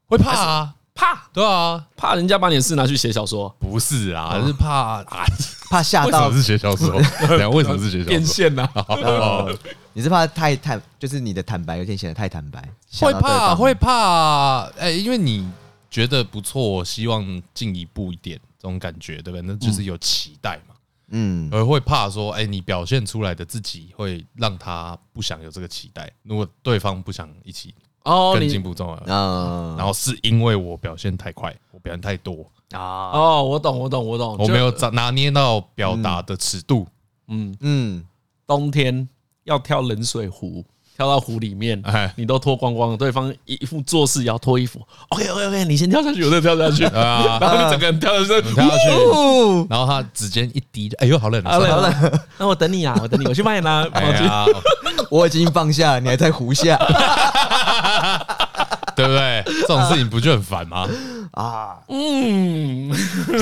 [0.08, 0.74] 会怕啊？
[0.92, 1.22] 怕？
[1.32, 3.48] 对啊，怕人家把你的事拿去写小说？
[3.60, 4.68] 不是啊，是怕
[5.04, 5.04] 啊，
[5.70, 6.26] 怕吓到。
[6.26, 6.96] 为什么是写小说？
[7.54, 8.08] 为什么是写小说？
[8.08, 8.68] 变现呢？
[9.92, 12.60] 你是怕太坦，就是你的坦白有点显得太坦白。
[13.00, 14.62] 会怕，会怕。
[14.80, 15.48] 哎，因为你
[15.88, 19.42] 觉得不错，希望进一步一点，这种感觉，对不对？
[19.42, 20.74] 那就是有期待嘛。
[21.12, 26.08] 嗯，而会怕说，哎，你表现出来的自己会让他不想有这个期待。
[26.22, 33.10] 如果对方不想一起哦，更进步重要，嗯，然后是因为我表现太快，我表现太多啊。
[33.10, 36.86] 哦，我懂，我懂，我懂，我没有拿捏到表达的尺度。
[37.26, 38.06] 嗯嗯，
[38.46, 39.08] 冬天
[39.44, 40.64] 要跳冷水壶，
[41.00, 41.82] 跳到湖里面，
[42.14, 44.86] 你都脱光光了，对方一副做事也要脱衣服。
[45.08, 48.90] OK OK OK，你先跳下去，我再跳下去，然后你整个人跳下去，跳下去，
[49.70, 52.20] 然后他指尖一滴，哎呦，好冷，好冷，好冷。
[52.36, 54.54] 那我等你啊，我等你，我去帮你拿毛巾。
[55.08, 56.76] 我已经放下，你还在湖下，
[58.94, 59.42] 对不对？
[59.62, 60.86] 这种事情不就很烦吗？
[61.30, 62.92] 啊，嗯，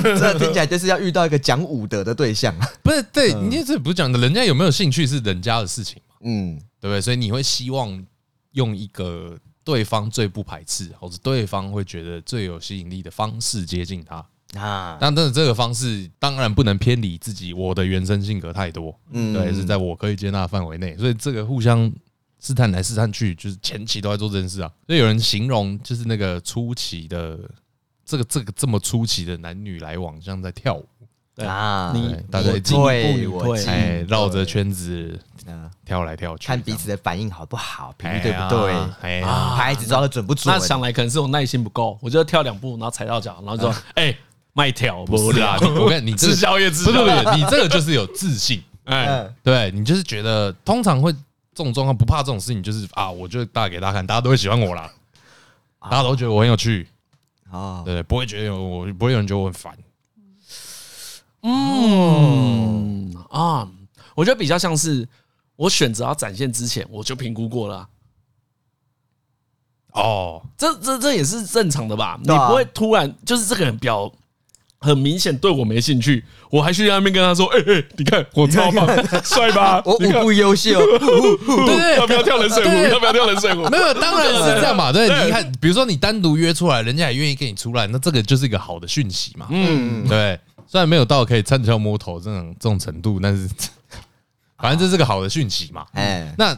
[0.01, 2.55] 这听起来就是要遇到一个讲武德的对象。
[2.85, 6.01] 不是，对，你这不是讲的，人家有没有兴趣是人家的事情。
[6.23, 6.61] 嗯。
[6.81, 7.01] 对不对？
[7.01, 8.07] 所以你会希望
[8.53, 14.25] 用一个对方最不排斥，或者对方会觉得最有吸引力的方式接近他
[14.61, 14.97] 啊。
[15.01, 20.97] 但但是这个方式当然不能偏离自己我的原生性格太多，嗯，对，是在我可以接纳的范围内。
[20.97, 21.93] 所以这个互相
[22.39, 24.71] 试探来试探去，就是前期都在做这件事啊。
[24.87, 27.37] 所以有人形容就是那个初期的
[28.05, 30.87] 这个这个这么初期的男女来往，像在跳舞。
[31.45, 35.16] 啊，你大家进步你退，哎，绕着圈子
[35.85, 38.73] 跳来跳去，看彼此的反应好不好，频率对不对？
[39.03, 39.23] 哎，
[39.57, 40.55] 拍子抓的准不准？
[40.55, 44.17] 那想来可能是我耐心不够，我就跳两步，然后踩到脚，然后就说：“哎，
[44.53, 54.91] 慢跳，不是啊！”我看你吃宵夜，吃宵夜，你这个就是有自信， 哎，对你就是觉得通常会这种状况不怕这种事情，就是啊，我就大给大家看，大家都会喜欢我啦，
[55.81, 56.89] 大家都觉得我很有趣。
[57.51, 59.73] 啊，对，不会觉得我不会有人觉得我很烦。
[61.43, 63.67] 嗯啊，
[64.15, 65.09] 我觉得比较像是
[65.59, 67.89] 我选择要展现之前，我就评估过了、啊。
[69.95, 72.17] 哦，这这这也是正常的吧？
[72.23, 74.13] 你不会突然就是这个人表
[74.79, 78.87] 很明显对我没兴趣，我还去那边跟他说：“哎哎，你看我超棒，
[79.25, 79.83] 帅吧？
[79.85, 80.79] 我舞步优秀，
[81.99, 82.71] 要不要跳冷水壶？
[82.93, 83.63] 要不要跳冷水壶？
[83.69, 84.93] 没有，当然是这样嘛。
[84.93, 89.49] 对，你看，比如说你单独约出来，人家也愿意跟你出来，那这个就是一个好的讯息嘛。
[89.51, 90.39] 嗯，对。
[90.71, 93.49] 虽然没有到可以参敲摸头这种这种程度，但是
[94.59, 95.87] 反正这是个好的讯息嘛。
[95.93, 96.57] 哎，那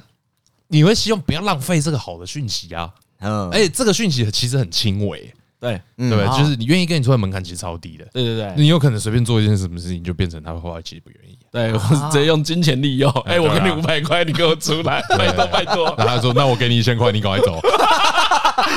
[0.69, 2.91] 你会希望不要浪费这个好的讯息啊。
[3.21, 8.07] 嗯，而且这个讯息其实很轻微，对对，就是你愿意跟你出来门槛其实超低的。
[8.13, 11.37] 对对对，你有可能随便做一件什么事情，就变成他后来其实不愿意。
[11.53, 13.11] 对，我是直接用金钱利诱。
[13.27, 15.85] 哎，我给你五百块，你给我出来，拜托拜托。
[15.99, 17.61] 然后他说：“那我给你一千块，你赶快走。”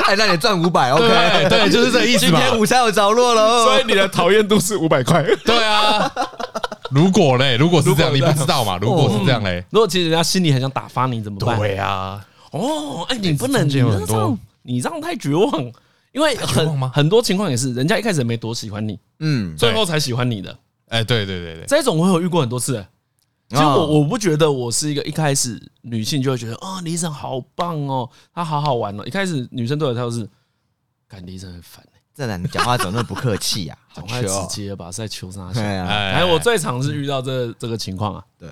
[0.08, 1.48] 哎，那你赚五百，OK？
[1.48, 2.20] 对，就是这个意思。
[2.20, 5.24] 今天午餐有着落了，所以你的讨厌度是五百块。
[5.46, 6.12] 对啊，
[6.92, 8.78] 如果嘞，如果是这样，你不知道嘛？
[8.78, 11.58] 如果是这样嘞，如果其实人家心里很想打发你，怎么办？
[11.58, 13.88] 对啊，哦，哎，你不能这样，
[14.62, 15.72] 你这样太绝望，
[16.12, 20.58] 因为很很多情况也是，人家一开始没多喜欢你，嗯，最后才喜欢你的。
[20.90, 22.86] 哎，对对对对，这种我有遇过很多次。
[23.50, 29.04] 其实我我不觉得我是一个一开始女性就会觉得啊，李医生好棒哦，他好好玩哦。
[29.06, 30.28] 一开始女生对我态度是，
[31.08, 33.78] 感觉李医生很烦哎，这男的讲话怎么那么不客气呀？
[33.96, 35.52] 讲话直接吧，是在求啥？
[35.54, 38.24] 对啊，哎，我最常是遇到这这个情况啊。
[38.38, 38.50] 对，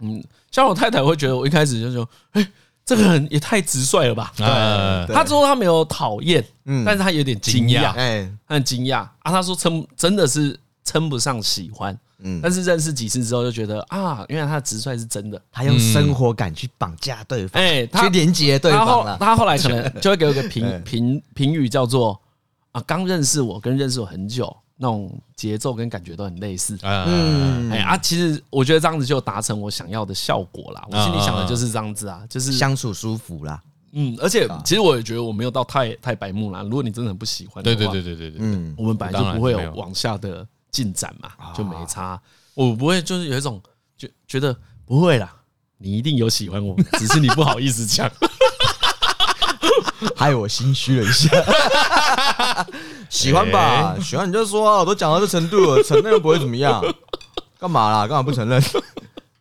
[0.00, 2.46] 嗯，像我太太会觉得我一开始就说，哎，
[2.84, 4.32] 这个人也太直率了吧？
[4.36, 9.32] 对，他说他没有讨厌，嗯，但是他有点惊讶，哎，他很惊讶啊。
[9.32, 11.98] 他说称真的是称不上喜欢。
[12.26, 19.18] 嗯，但是认识几次之后就觉得啊，原来他的直率是真的，他用生活感去绑架对方，哎，去连接对方了。
[19.18, 22.18] 他后来可能 就会给我一个评评评语，叫做
[22.74, 26.78] 啊，刚认识我跟认识我很久，那种节奏跟感觉都很类似。
[26.82, 30.86] 嗯，哎啊，其实我觉得这样子就达成我想要的效果啦。
[30.90, 33.62] 我心里想的就是这样子啊，就是相处舒服啦。
[33.92, 36.62] 嗯，而且其实我也觉得我没有到太太白目啦。
[36.62, 40.46] 如果你真的很不喜欢的话，对对对对对对，嗯，我们本来就不会有往下的。
[40.74, 42.20] 进展嘛，就没差。
[42.52, 43.62] 我不会，就是有一种
[43.96, 44.52] 觉觉得
[44.84, 45.32] 不会啦，
[45.78, 48.10] 你一定有喜欢我，只是你不好意思讲，
[50.16, 51.28] 害我心虚了一下。
[53.10, 56.82] 喜欢吧，喜欢你就说啊，我都讲到这程度了，承认又不会怎么样，
[57.58, 58.06] 干嘛啦？
[58.06, 58.62] 干嘛不承认？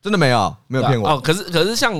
[0.01, 1.11] 真的没有，没有骗我。
[1.11, 1.95] 哦，可是可是像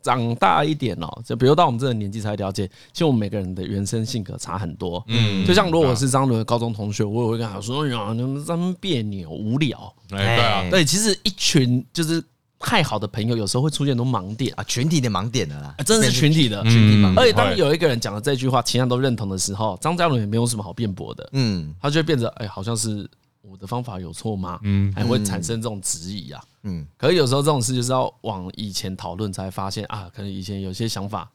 [0.00, 5.04] 长大一点哦，就比如到我们这个年纪才了解，其实我们每个人的原生性格差很多。
[5.08, 12.22] 嗯，就像如果我是张伦的高中同学，我也会跟他说：“哎呀，你们这么别扭、无聊。”哎，对啊，对，其实一群就是
[12.58, 17.18] 太好的朋友，有时候会出现很多盲点啊，群体的盲点的啦，真的是群体的群体盲点。
[17.18, 21.28] 而且当有一个人讲了这句话，其他人都认同的时候，张嘉伦也没有什么好辩驳的。
[21.32, 23.08] 嗯，他就会变得哎，好像是。
[23.40, 24.58] 我的方法有错吗？
[24.62, 26.42] 嗯，还会产生这种质疑啊。
[26.64, 31.30] 嗯，可是有时候这种事就是要往以前讨论，才发现啊，可能以前有些想法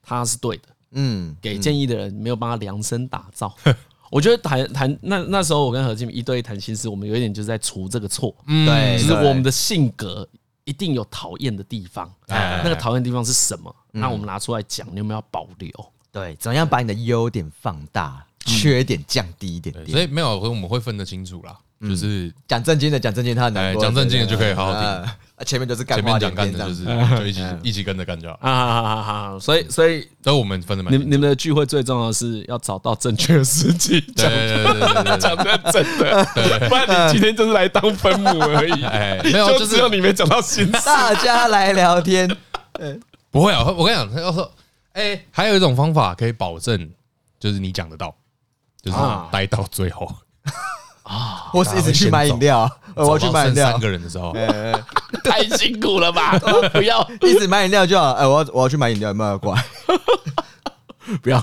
[0.00, 0.64] 他是对的。
[0.92, 3.52] 嗯，给建议的人没有帮他量身打造。
[4.10, 8.34] 我觉得谈谈那那时候我跟何静一对谈心事，我们有一点就是在除这个错。
[8.46, 10.28] 嗯，对，就是我们的性格
[10.64, 12.12] 一定有讨厌的地方。
[12.28, 13.74] 那个讨厌的地方是什么？
[13.92, 15.70] 那我们拿出来讲，你有没有要保留？
[16.12, 18.24] 对，怎样把你的优点放大？
[18.46, 21.58] 缺点降低一点点，所以没有，我们会分得清楚啦。
[21.80, 23.82] 就是讲正经的，讲正经，他很难过。
[23.82, 25.10] 讲正经的就可以好好听。
[25.44, 26.84] 前面就是干，前面讲干的，就是
[27.18, 28.38] 就一起一起跟着干就好。
[28.40, 30.92] 啊好好好，所以所以，都我们分的蛮。
[30.94, 38.84] 你你们的聚会最重要的是要找到正确的时机，对对对对对，讲的真的，不然你今天就是来当分母而已。
[38.84, 40.72] 哎，没有，就只有你没讲到心事。
[40.86, 42.34] 大家来聊天，
[43.30, 44.50] 不会啊，我跟你讲，要说，
[44.92, 46.88] 哎，还有一种方法可以保证，
[47.38, 48.16] 就是你讲得到，
[48.80, 48.96] 就是
[49.30, 50.10] 待到最后。
[51.04, 51.50] 啊！
[51.52, 53.70] 我是一直去买饮料，我要去买饮料。
[53.70, 54.32] 三个人的时候，
[55.24, 56.38] 太辛苦了吧？
[56.72, 58.12] 不要一直买饮料就好。
[58.12, 59.64] 哎，我要我要去买饮料，有没有过来？
[61.22, 61.42] 不要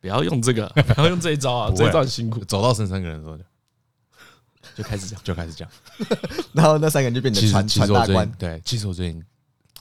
[0.00, 1.72] 不要用这个，不要用这一招啊！
[1.76, 2.44] 这一招很辛苦。
[2.44, 3.38] 走到剩三个人的时候，
[4.74, 5.68] 就开始讲，就开始讲。
[6.52, 8.30] 然后那三个人就变成传传大官。
[8.38, 9.22] 对，其实我最近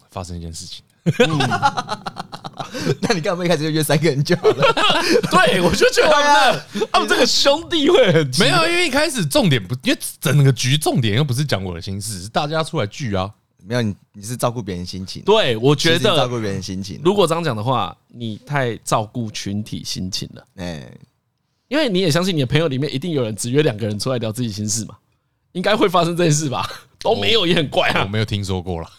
[0.09, 0.83] 发生一件事情。
[3.01, 4.73] 那你干嘛一开始就约三个人就好了？
[5.29, 13.29] 对，我就觉得他们这个兄弟会很没有，因为一开始重点不，因为整个局重点又不是讲我的心事，是大家出来聚啊。
[13.63, 15.21] 没有，你你是照顾别人心情。
[15.23, 16.99] 对，我觉得照顾别人心情。
[17.03, 20.43] 如果这样讲的话，你太照顾群体心情了。
[20.55, 20.91] 哎，
[21.67, 24.95] 因为你也相信你的朋友里面一定有人只约两个人出来聊自己心事嘛，
[25.51, 26.67] 应该会发生这件事吧？
[26.99, 28.03] 都没有也很怪啊。
[28.03, 28.89] 我没有听说过了。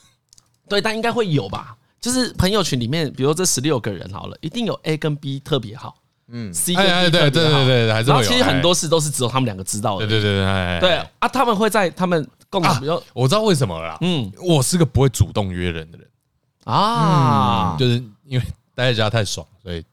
[0.68, 1.76] 对，但应该会有吧？
[2.03, 5.96] 就是朋友群里面，比如说这十六个人好了，一定有 A 跟 B 特别好，
[6.28, 16.07] 嗯，C 跟 D 特别好，对对对对，然后其实很多事都是只有他们两个知道的，对对对对，对啊，他们会在他们共同，比如我知道为什么了啦，嗯，我是个不会主动约人的人。
[16.64, 18.44] 啊，就是因为
[18.74, 19.84] 待在家太爽，所以。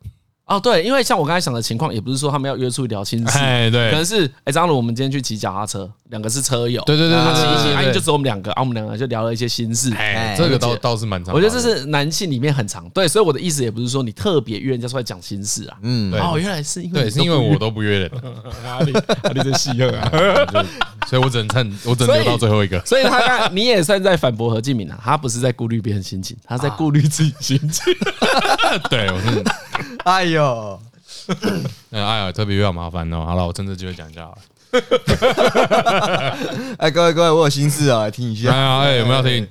[0.50, 18.12] 哦，对，因为像我刚才想的情况，也不是说他们要约出去聊心事，哎，对，可能是哎，张鲁，我们今天去骑脚踏车，两个是车友，对对对，骑一骑，阿英就只有我们两个，啊，我们两个就聊了一些心事，哎，这个倒倒是蛮常，我觉得这是男性里面很常，对，所以我的意思也不是说你特别约人家出来讲心事啊，嗯，哦，原来是因为，对，是因为我都不约人，
[18.66, 18.92] 哪里
[19.24, 20.10] 哪里在戏谑啊，
[21.08, 27.94] 所以我只能趁，我只能留到最后一个，所以他刚你也算在反驳何敬明啊，他不是在顾虑别人心情，他在顾虑自己心情，
[28.90, 29.44] 对，我是，
[30.06, 30.80] 哎呦。
[31.92, 33.26] 哎呀，特别有点麻烦哦。
[33.26, 34.30] 好了，我趁这机会讲一下。
[36.78, 38.52] 哎，各位各位，我有心事啊，来听一下。
[38.52, 39.48] 哎呀，哎，有没有听？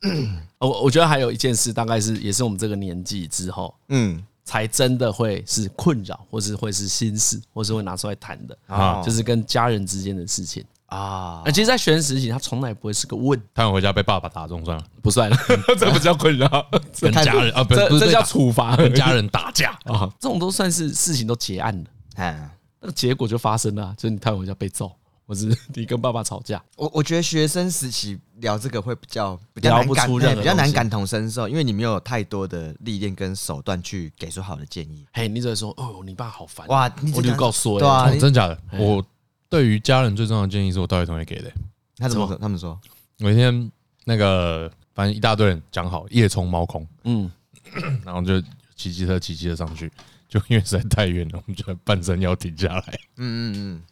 [0.58, 10.64] 我我觉得还有一件事，大概是也是我们这个年纪之后，嗯，才真的会是困扰，或是会是心事，或是会拿出来谈的啊，就是跟家人之间的事情。
[10.88, 13.38] 啊，那其实，在学生时期，他从来不会是个问。
[13.52, 15.36] 他想回家被爸爸打中算了，不算了，
[15.78, 16.48] 这不叫困扰，
[16.98, 19.72] 跟家人啊，不是，这叫处罚，跟家人打架。
[19.84, 24.90] 啊，这种都算是事情都结案了，哎，那个结果就发生了，就是你他回家被揍，
[25.26, 26.62] 或是你跟爸爸吵架。
[26.76, 35.04] 我我觉得学生时期聊这个会比较比较难感，比较难感同身受，因为你没有太多的历练跟手段去给出好的建议。
[35.12, 36.66] 嘿，你只会说，哦，你爸好烦。
[36.68, 38.58] 哇，我就告诉我，对啊，真假的？
[38.78, 39.04] 我。
[39.48, 41.50] 对于家人最重要的建议是我大学同学给的。
[41.96, 42.36] 他怎么说？
[42.36, 42.78] 他们说，
[43.18, 43.70] 每天
[44.04, 47.30] 那个反正一大堆人讲好夜冲猫空，嗯，
[48.04, 48.40] 然后就
[48.76, 49.90] 骑机车骑机车上去，
[50.28, 53.82] 就因为实在太远了，我们就在半山腰停下来，嗯嗯嗯，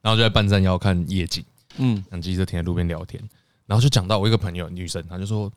[0.00, 1.44] 然后就在半山腰看夜景，
[1.78, 3.20] 嗯，让机车停在路边聊天，
[3.66, 5.50] 然后就讲到我一个朋友女生，她就说，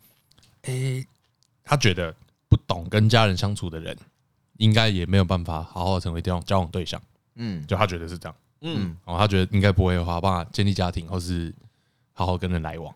[0.63, 1.05] 诶，
[1.63, 2.15] 她觉得
[2.49, 3.95] 不懂跟家人相处的人，
[4.57, 6.99] 应该也没有办法好好成为交交往对象，
[7.35, 8.35] 嗯，就她觉得是这样。
[8.65, 11.53] 嗯，然后他觉得应该不会有办法建立家庭，或是
[12.13, 12.93] 好好跟人来往。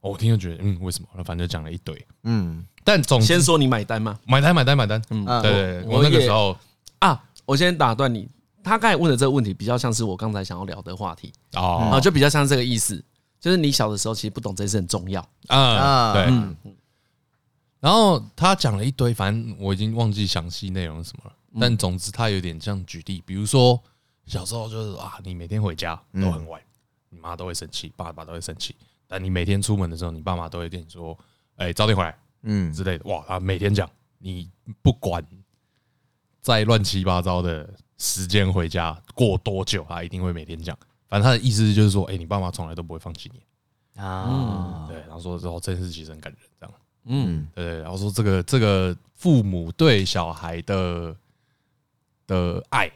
[0.00, 1.08] 我听就觉得，嗯，为什么？
[1.24, 2.64] 反正就讲了一堆，嗯。
[2.84, 4.16] 但总先说你买单吗？
[4.24, 5.02] 买单，买单，买单。
[5.10, 6.56] 嗯，对，我那个时候
[7.00, 8.28] 啊，我先打断你。
[8.62, 13.02] 他刚才问的这个问题，比较像是我刚才想要聊的话题哦，就比较像这个意思，
[13.40, 16.12] 就是你小的时候其实不懂这件事很重要啊。
[16.12, 16.22] 对，
[17.80, 21.32] 然后他讲了一堆，反正我已经忘记详细内容是什么了。
[21.60, 23.82] 但总之，他有点像举例，比如说。
[24.26, 26.60] 小时候就是啊，你每天回家都很晚，
[27.10, 28.74] 你妈都会生气，爸爸都会生气。
[29.06, 31.16] 但你每天出门的时候，你爸妈都会跟你说
[31.56, 33.04] ：“哎，早点回来。”嗯之类的。
[33.08, 34.50] 哇，他每天讲，你
[34.82, 35.24] 不管
[36.40, 40.76] 再乱七八糟的时间回家过多久，他一定会每天讲。
[41.08, 46.74] 反正他的意思就是说：“哎，你爸妈从来都不会放弃你啊。”对，然后说之后这件事其实很感人，这样。
[47.04, 47.80] 嗯，对对。
[47.80, 51.16] 然后说这个这个父母对小孩的
[52.26, 52.90] 的爱。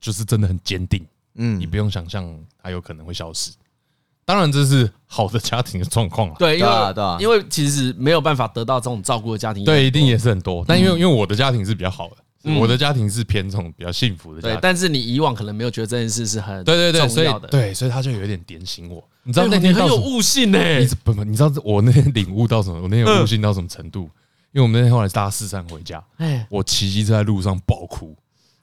[0.00, 2.26] 就是真的很坚定，嗯，你不用想象
[2.62, 3.50] 它有可能会消失。
[4.24, 6.34] 当然，这是好的家庭的状况了。
[6.36, 6.70] 对，因为
[7.20, 10.64] 因为其实没有办法得到这种照顾的家庭，对，一定也是很多。
[10.66, 14.56] 但因为因为我的家庭是比较好的，我的家庭是偏这种比较幸福的家庭。
[14.56, 19.02] 对，但是你以往可能没有觉得这件事是很对对对，所以对，所以他就有点点醒我。
[19.22, 20.58] 你知道那天很有悟性呢？
[21.04, 22.82] 不不，你知道我那天领悟到什么？
[22.82, 24.10] 我那天有悟性到什么程度？
[24.52, 28.16] 因为我们那天后来搭四散回家，哎，我骑机车在路上爆哭。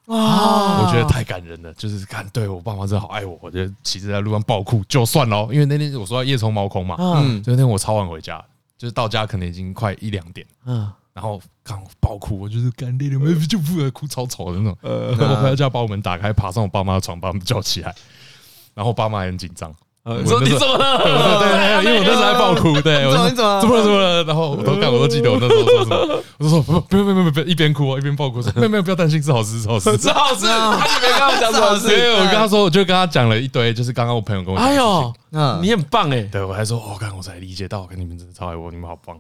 [0.08, 8.44] 哇，我觉得太感人了，就是看对我爸妈真的好爱我，我觉得骑车在路上爆哭就算了，因为那天我说要夜冲猫空嘛，嗯，就那天我超晚回家，
[8.78, 17.96] 就是到家可能已经快一两点，嗯，然后刚爆哭，我就是干爹，没就不会哭，超丑的那种，呃，我回到家把我门打开，爬上我爸妈的床，把他们叫起来，
[18.74, 19.74] 然后我爸妈也很紧张。
[20.06, 20.98] 我说你怎么了？
[21.00, 24.24] 对对，因为我那时候在爆哭，对，我说你怎么怎么了怎么了？
[24.26, 30.46] 然后我都看，我都记得我那时候说什么， 我说不不不不不，一边哭一边爆哭，说没有没有，不要担心，是好事是好事是好事。
[30.52, 35.14] 他就没跟我讲什么事，我跟他说，我就跟他讲了一堆，就是刚刚我朋友跟我讲，哎呦，
[35.62, 39.18] 你很棒哎，对我还说，我刚我才理解到，我跟你们真的超爱我，你们好棒。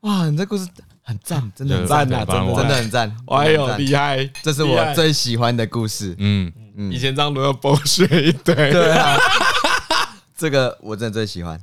[0.00, 0.66] 哇，你这故事
[1.04, 6.16] 很赞，真的很赞呐，真的真的很赞，哎呦厉害，这是我最喜欢的故事。
[6.18, 9.16] 嗯嗯，以前张罗要剥削一堆，对啊。
[10.40, 11.60] 这个我真的最喜欢，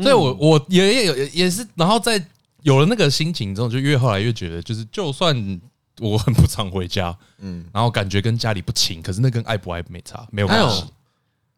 [0.00, 2.24] 所以我我也也有也是，然后在
[2.62, 5.60] 有了那个心情之后，就越后来越觉得，就是就算
[6.00, 10.84] 我很不常回家，嗯，然后感觉跟家里不亲，可是那跟爱不爱没差，没有关系，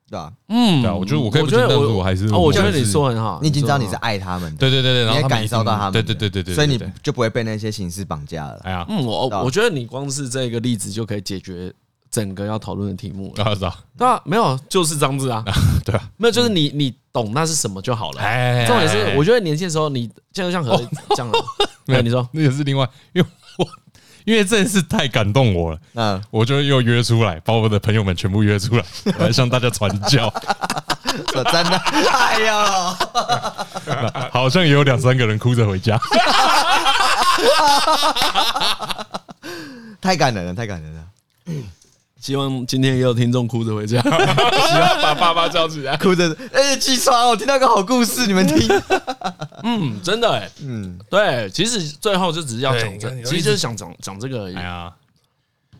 [0.08, 0.32] 对吧？
[0.48, 8.60] 嗯，对啊，我觉得我可以不亲，但是我还是，我觉得你说很好，你已经知道你是爱他们的，对对对对，然后感受到他们，对对对对对，所以你就不会被那些形式绑架了。
[8.64, 11.72] 哎呀，嗯，我我觉得你光是这个例子就可以解决。
[12.10, 13.74] 整个要讨论的题目了，知道？
[13.96, 15.44] 对啊，没有，就是这样子啊，
[15.84, 18.20] 对啊，没有，就是 你你懂那是什么就好了。
[18.66, 20.76] 重点是，我觉得年轻的时候，你就像和
[21.16, 21.38] 讲的，
[21.86, 22.28] 没有，你说。
[22.32, 23.66] 那也是另外，因为我
[24.24, 28.84] 因为这件事太感动我了，嗯，我就又约出来，把我的朋友们全部约出来，
[29.18, 30.32] 我来向大家传教。
[31.34, 32.54] 真的，哎呦，
[34.30, 35.98] 好像也有两三个人哭着回家，
[40.00, 41.04] 太感人了，太感人了。
[42.20, 48.68] 希望今天也有听众哭着回家， 希望把爸爸叫起来， 哭着哎起床，我听到个好故事，你们听。
[49.64, 54.54] 嗯，真的哎，嗯，对，其实最后就只是要讲这，其实就是想讲讲这个而已。
[54.54, 54.92] 哎呀，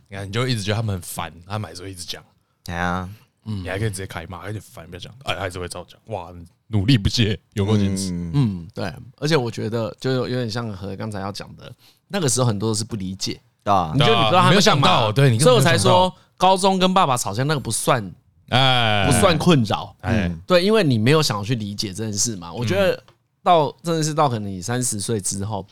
[0.08, 2.22] 你看，你就一直觉得他们很烦，他买时候一直讲，
[2.66, 3.06] 哎呀，
[3.44, 6.00] 嗯，你还可以直接开骂，有点烦，不要讲，哎，还是会照讲。
[6.06, 6.32] 哇，
[6.68, 8.12] 努力不懈，有够坚持。
[8.12, 11.70] 嗯，对，而且我觉得就有点像和刚才要讲的，
[12.08, 13.38] 那个时候很多都是不理解。
[13.64, 13.92] 啊！
[13.94, 18.10] 你就你不知道他们想到，对，所以我才说高中跟爸爸吵架那个不算，
[18.48, 22.50] 哎，不算困扰，哎，对，因为你没有想要去理解这件事嘛。
[22.50, 23.00] 我觉得
[23.42, 25.66] 到真的是到可能你三十岁之后，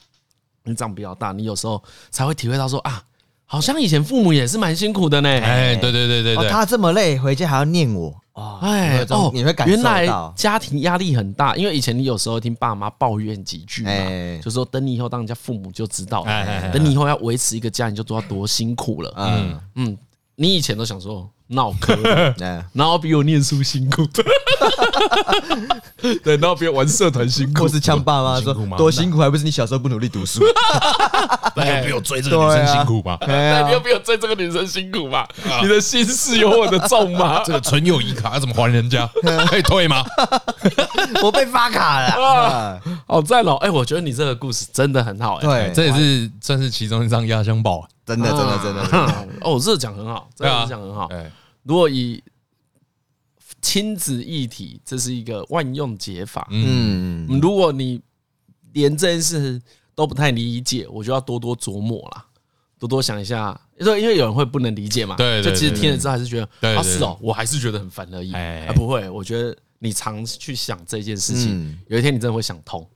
[0.65, 3.03] 你长比较大，你有时候才会体会到说啊。
[3.51, 5.29] 好像以前父母也是蛮辛苦的呢。
[5.31, 8.15] 哎，对对对对对，他这么累，回家还要念我。
[8.35, 13.91] 哦，哎，哦，你会感受到原来家庭压力很大，因为以前你有时候听爸妈抱怨几句嘛，
[14.43, 19.15] 就说等你以后当人家父母就知道了，等你以后要维持一个家，你就知道多辛苦了。
[19.17, 19.99] 嗯嗯，
[20.39, 21.29] 你以前都想说。
[21.51, 21.97] 闹科，
[22.75, 24.07] 然后比我念书辛苦，
[26.23, 30.45] 对，然后比我玩社团辛苦，或是呛爸妈说多辛苦，还不是你小时候不努力读书，
[31.57, 33.17] 那又比我追这个女生辛苦吧？
[33.27, 35.27] 那你又比我追这个女生辛苦吧？
[35.63, 37.43] 你的心事有我的重吗？
[37.47, 39.09] 这个存友谊卡要怎么还人家？
[39.49, 40.05] 可以退吗？
[41.23, 43.55] 我被发卡了，好赞哦！
[43.63, 47.89] 哎，我觉得你这个故事真的很好，对，这也是算是其中一张压箱宝。
[48.17, 51.09] 真的，真的，真的， 哦，这讲很好，这样讲很好。
[51.63, 52.23] 如果以
[53.61, 56.47] 亲子一体，这是一个万用解法。
[56.51, 58.01] 嗯，如果你
[58.73, 59.61] 连这件事
[59.95, 62.25] 都不太理解，我就要多多琢磨啦，
[62.79, 63.61] 多多想一下。
[63.79, 68.33] 因为因为有人会不能理解嘛，对，就其实听了之后还是觉得啊，是哦，我还是觉得很烦而已。
[68.33, 72.89] 哎，不会，我觉得你常去想这件事情，有一天你真的会想通，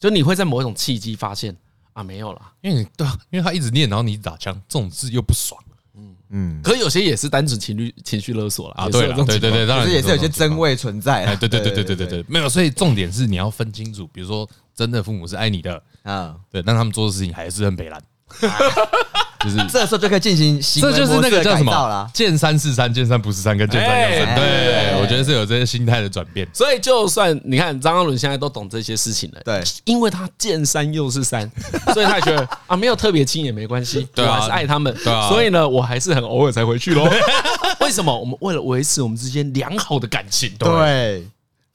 [0.00, 1.56] 就你会在某一种契机发现。
[1.94, 5.58] 啊，没有了，因为你对啊，因为他一直念，然后你一直打枪，这种事又不爽，
[5.96, 6.14] 嗯。
[6.30, 18.02] 嗯，可是有些也是单纯情绪情绪勒索了啊，对对对对，当然也是有些真味存在，哎，对对对对对对对，没有，所以重点是你要分清楚，比如说真的父母是爱你的啊，对，但他们做的事情还是很北烂。
[19.44, 22.10] 就是这时候就可以进行，这就是那个叫什么？
[22.14, 24.34] 见山是山，见山不是山，跟见山是山。
[24.34, 26.48] 对，我觉得是有这些心态的转变。
[26.54, 31.50] 所以就算你看张嘉伦现在都懂这些事情了，对，因为他见山又是山，
[31.92, 34.94] 所以他也觉得啊，没有特别亲也没关系，我还是爱他们。
[35.04, 37.04] 对啊，所以呢，我还是很偶尔才回去喽。
[37.80, 38.18] 为什么？
[38.18, 40.50] 我们为了维持我们之间良好的感情。
[40.58, 41.26] 对，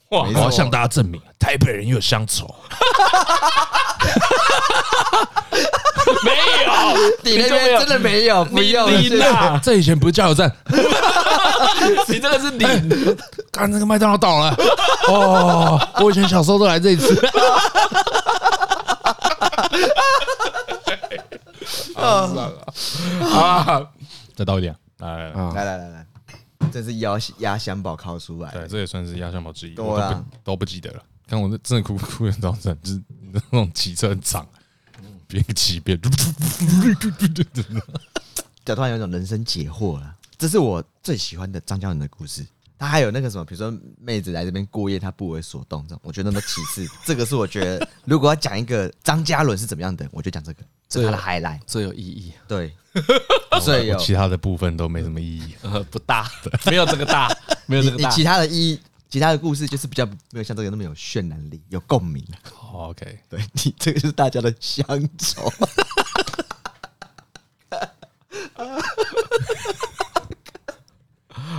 [0.10, 0.24] 哇！
[0.24, 2.50] 我要向大家证明，台北人有乡愁。
[6.26, 6.32] 没
[6.66, 6.72] 有，
[7.24, 9.60] 你那边真的没有，不要你啦！
[9.64, 10.52] 这以前不是加油站，
[12.08, 12.66] 你真的是你。
[13.52, 14.56] 刚那个麦当劳倒了，
[15.08, 17.16] 哦，我以前小时候都来这一次。
[21.96, 22.30] 啊
[23.22, 23.88] 啊！
[24.36, 26.06] 再倒一点，来来来来来，
[26.72, 31.04] 这是压压箱宝考出来，对，这也算是压箱宝之一，我都不都不记得了。
[31.28, 33.02] 看我这真的哭哭的早晨，就是
[33.52, 34.48] 那种骑车很长。
[35.30, 35.98] 边骑边，
[38.66, 40.16] 就突然有一种人生解惑了。
[40.38, 42.46] 这是我最喜欢的张嘉伦的故事。
[42.78, 46.88] 他还有那个什么，比如说妹子来这边过夜，他不为所动这种，我觉得那其次。
[47.06, 52.32] 这个是我觉得，如果要讲一个张嘉伦是怎么样的，我就讲这个，这是他的 highlight，最有意义。
[52.48, 52.74] 对，
[53.62, 56.32] 最有其他的部分都没什么意义，呃， 不大，
[56.68, 57.30] 没有这个大，
[57.68, 58.08] 没有这个大。
[58.10, 62.26] 你其他的意义，其他的故事就是比较没有像这个那么有渲染力，有共鸣。
[62.72, 64.86] OK，对你这个是大家的乡
[65.18, 65.52] 愁。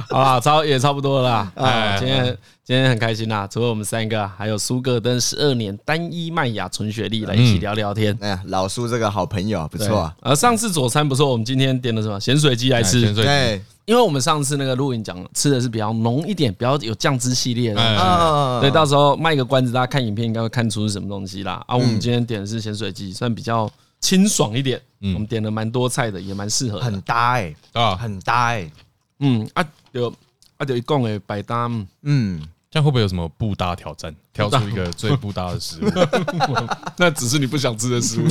[0.09, 1.53] 好啦，差也差不多了啦。
[1.57, 2.37] 哎，今天
[2.71, 8.17] 今天很开心啦，除了我们三个，还有苏格登十二年单一麦芽纯雪莉来一起聊聊天。
[8.21, 10.17] 哎呀，老苏这个好朋友不错啊。
[10.21, 13.13] 呃，上次佐餐不错，我们今天点了什么咸水鸡来吃。
[13.13, 21.61] 对，因为我们上次那个录影讲吃的是比较浓一点，比较有酱汁系列的东西，所以到时候卖个关子，大家看影片应该会看出是什么东西啦。
[21.67, 23.69] 啊，我们今天点的是咸水鸡，算比较
[23.99, 24.81] 清爽一点。
[25.01, 28.71] 我们点了蛮多菜的，也蛮适合，很搭哎啊，很搭哎。
[29.19, 30.15] 嗯啊，有
[30.57, 31.69] 啊，就一共的百搭，
[32.03, 32.41] 嗯，
[32.71, 34.15] 这样会不会有什么不搭挑战？
[34.33, 35.91] 挑出一个最不搭的食物？
[36.97, 38.29] 那只是你不想吃的食物。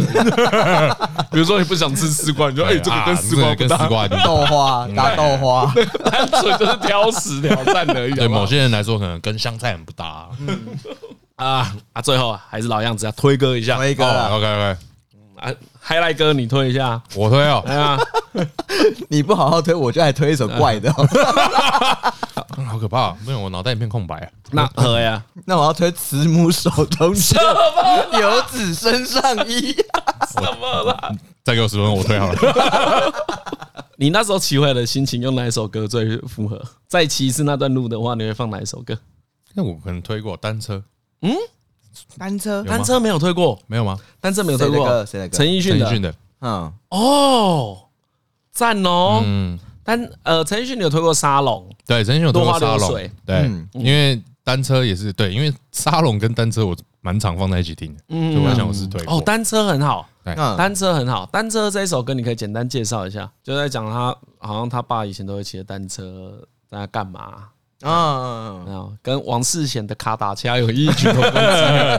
[1.30, 5.74] 比如说你不想吃丝瓜，你就哎，这个跟丝瓜跟丝瓜豆花搭豆花，
[6.10, 8.14] 单纯就是挑食挑战而已。
[8.14, 10.30] 对某些人来说，可能跟香菜很不搭。
[11.36, 14.78] 啊啊，最后还是老样子，要推歌一下，推歌，OK OK。
[15.36, 17.64] 啊，嗨来哥，你推一下，我推哦。
[17.66, 17.98] 哎呀，
[19.10, 24.30] 你不好好推，我就来推一首怪的， 好可怕，没有，我脑袋一片空白啊。
[24.52, 25.24] 那 何呀？
[25.46, 27.40] 那我要推慈母手中线，
[28.20, 29.74] 游子身上衣。
[30.32, 31.16] 什么了？
[31.44, 33.14] 再给我十分钟，我推好了。
[33.98, 36.62] 你那时候骑回来的心情，用哪一首歌最符合？
[36.88, 38.98] 再骑一次那段路的话，你会放哪一首歌？
[39.56, 40.84] 那我可能推过单车。
[41.22, 41.32] 嗯。
[42.18, 43.98] 单车，单车没有推过，没有吗？
[44.20, 45.06] 单车没有推过？
[45.06, 47.78] 陈奕迅的，陈奕迅的，嗯，哦，
[48.52, 51.68] 赞哦，嗯，单呃，陈奕迅你有推过沙龙？
[51.86, 60.08] 对，陈奕迅有推过沙龙，对，因为单车也是对，因为沙龙跟单车我蛮常放在一起听的，嗯，所以我想我是推哦，单车很好，
[60.58, 67.50] 单车很好，单车这一首歌你可以简单介绍一下，就在讲他好像他爸以前都会骑着单车在那干嘛？
[67.82, 71.98] 啊，没有跟王世贤的卡达掐有异曲同工之妙，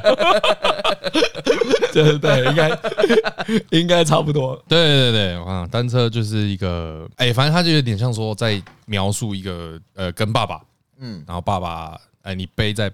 [1.93, 2.79] 对对对，应该
[3.71, 4.55] 应该差不多。
[4.69, 10.61] 对对对，我看单车就是一个，哎，反正他就有点像说在描述一个，呃，跟爸爸，
[10.99, 12.93] 嗯，然后爸爸，哎，你背在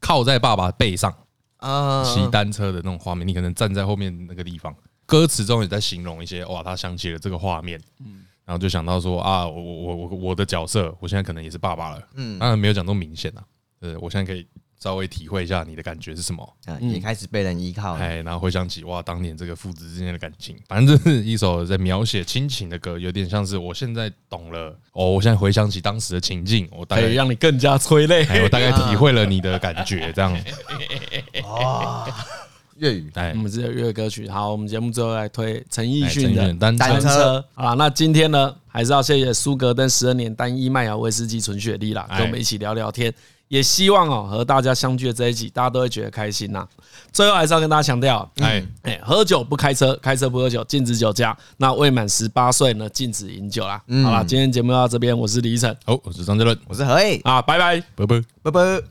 [0.00, 1.14] 靠在爸爸背上
[1.58, 8.24] 啊，骑单车的那种画面，你可能站在后面那个地方，歌词中也在形容一些，哇，他想起了这个画面，嗯。
[8.44, 12.02] 然后就想到说啊，我我我我的角色，我现在可能也是爸爸了。
[12.14, 13.42] 嗯，当然没有讲那么明显啊。
[13.80, 14.46] 呃，我现在可以
[14.80, 16.56] 稍微体会一下你的感觉是什么。
[16.66, 17.94] 嗯，也开始被人依靠。
[17.94, 24.78] 哎，然后回想起哇，当年这个父子之间的感情，反正这是一首在描写亲情的歌，有点像是我现在懂了。
[24.92, 28.26] 哦，我现在回想起当时的情境，我大概让你更加催泪。
[28.42, 30.34] 我大概 体会了你的感觉，这样。
[32.76, 34.28] 粤语，哎，我们这个粤语歌曲。
[34.28, 37.38] 好，我们节目最后来推陈奕迅的《单车》。
[37.54, 43.12] 好了，那今天呢，还是要谢谢苏格登十二年单一麦芽威士忌纯雪莉啦，跟我们一起聊聊天。
[43.48, 46.66] 也希望哦，和大家相聚的这一集，大家都会觉得开心呐。
[47.12, 51.36] 最后还是要跟大家强调，哎哎，喝酒不开车，开车不喝酒，禁止酒驾。
[51.58, 53.80] 那未满十八岁呢，禁止饮酒啦。
[54.02, 58.84] 好了，今天节目到这边，我是李晨，好，我是张哲伦，我是何毅啊，拜拜，拜拜，拜拜。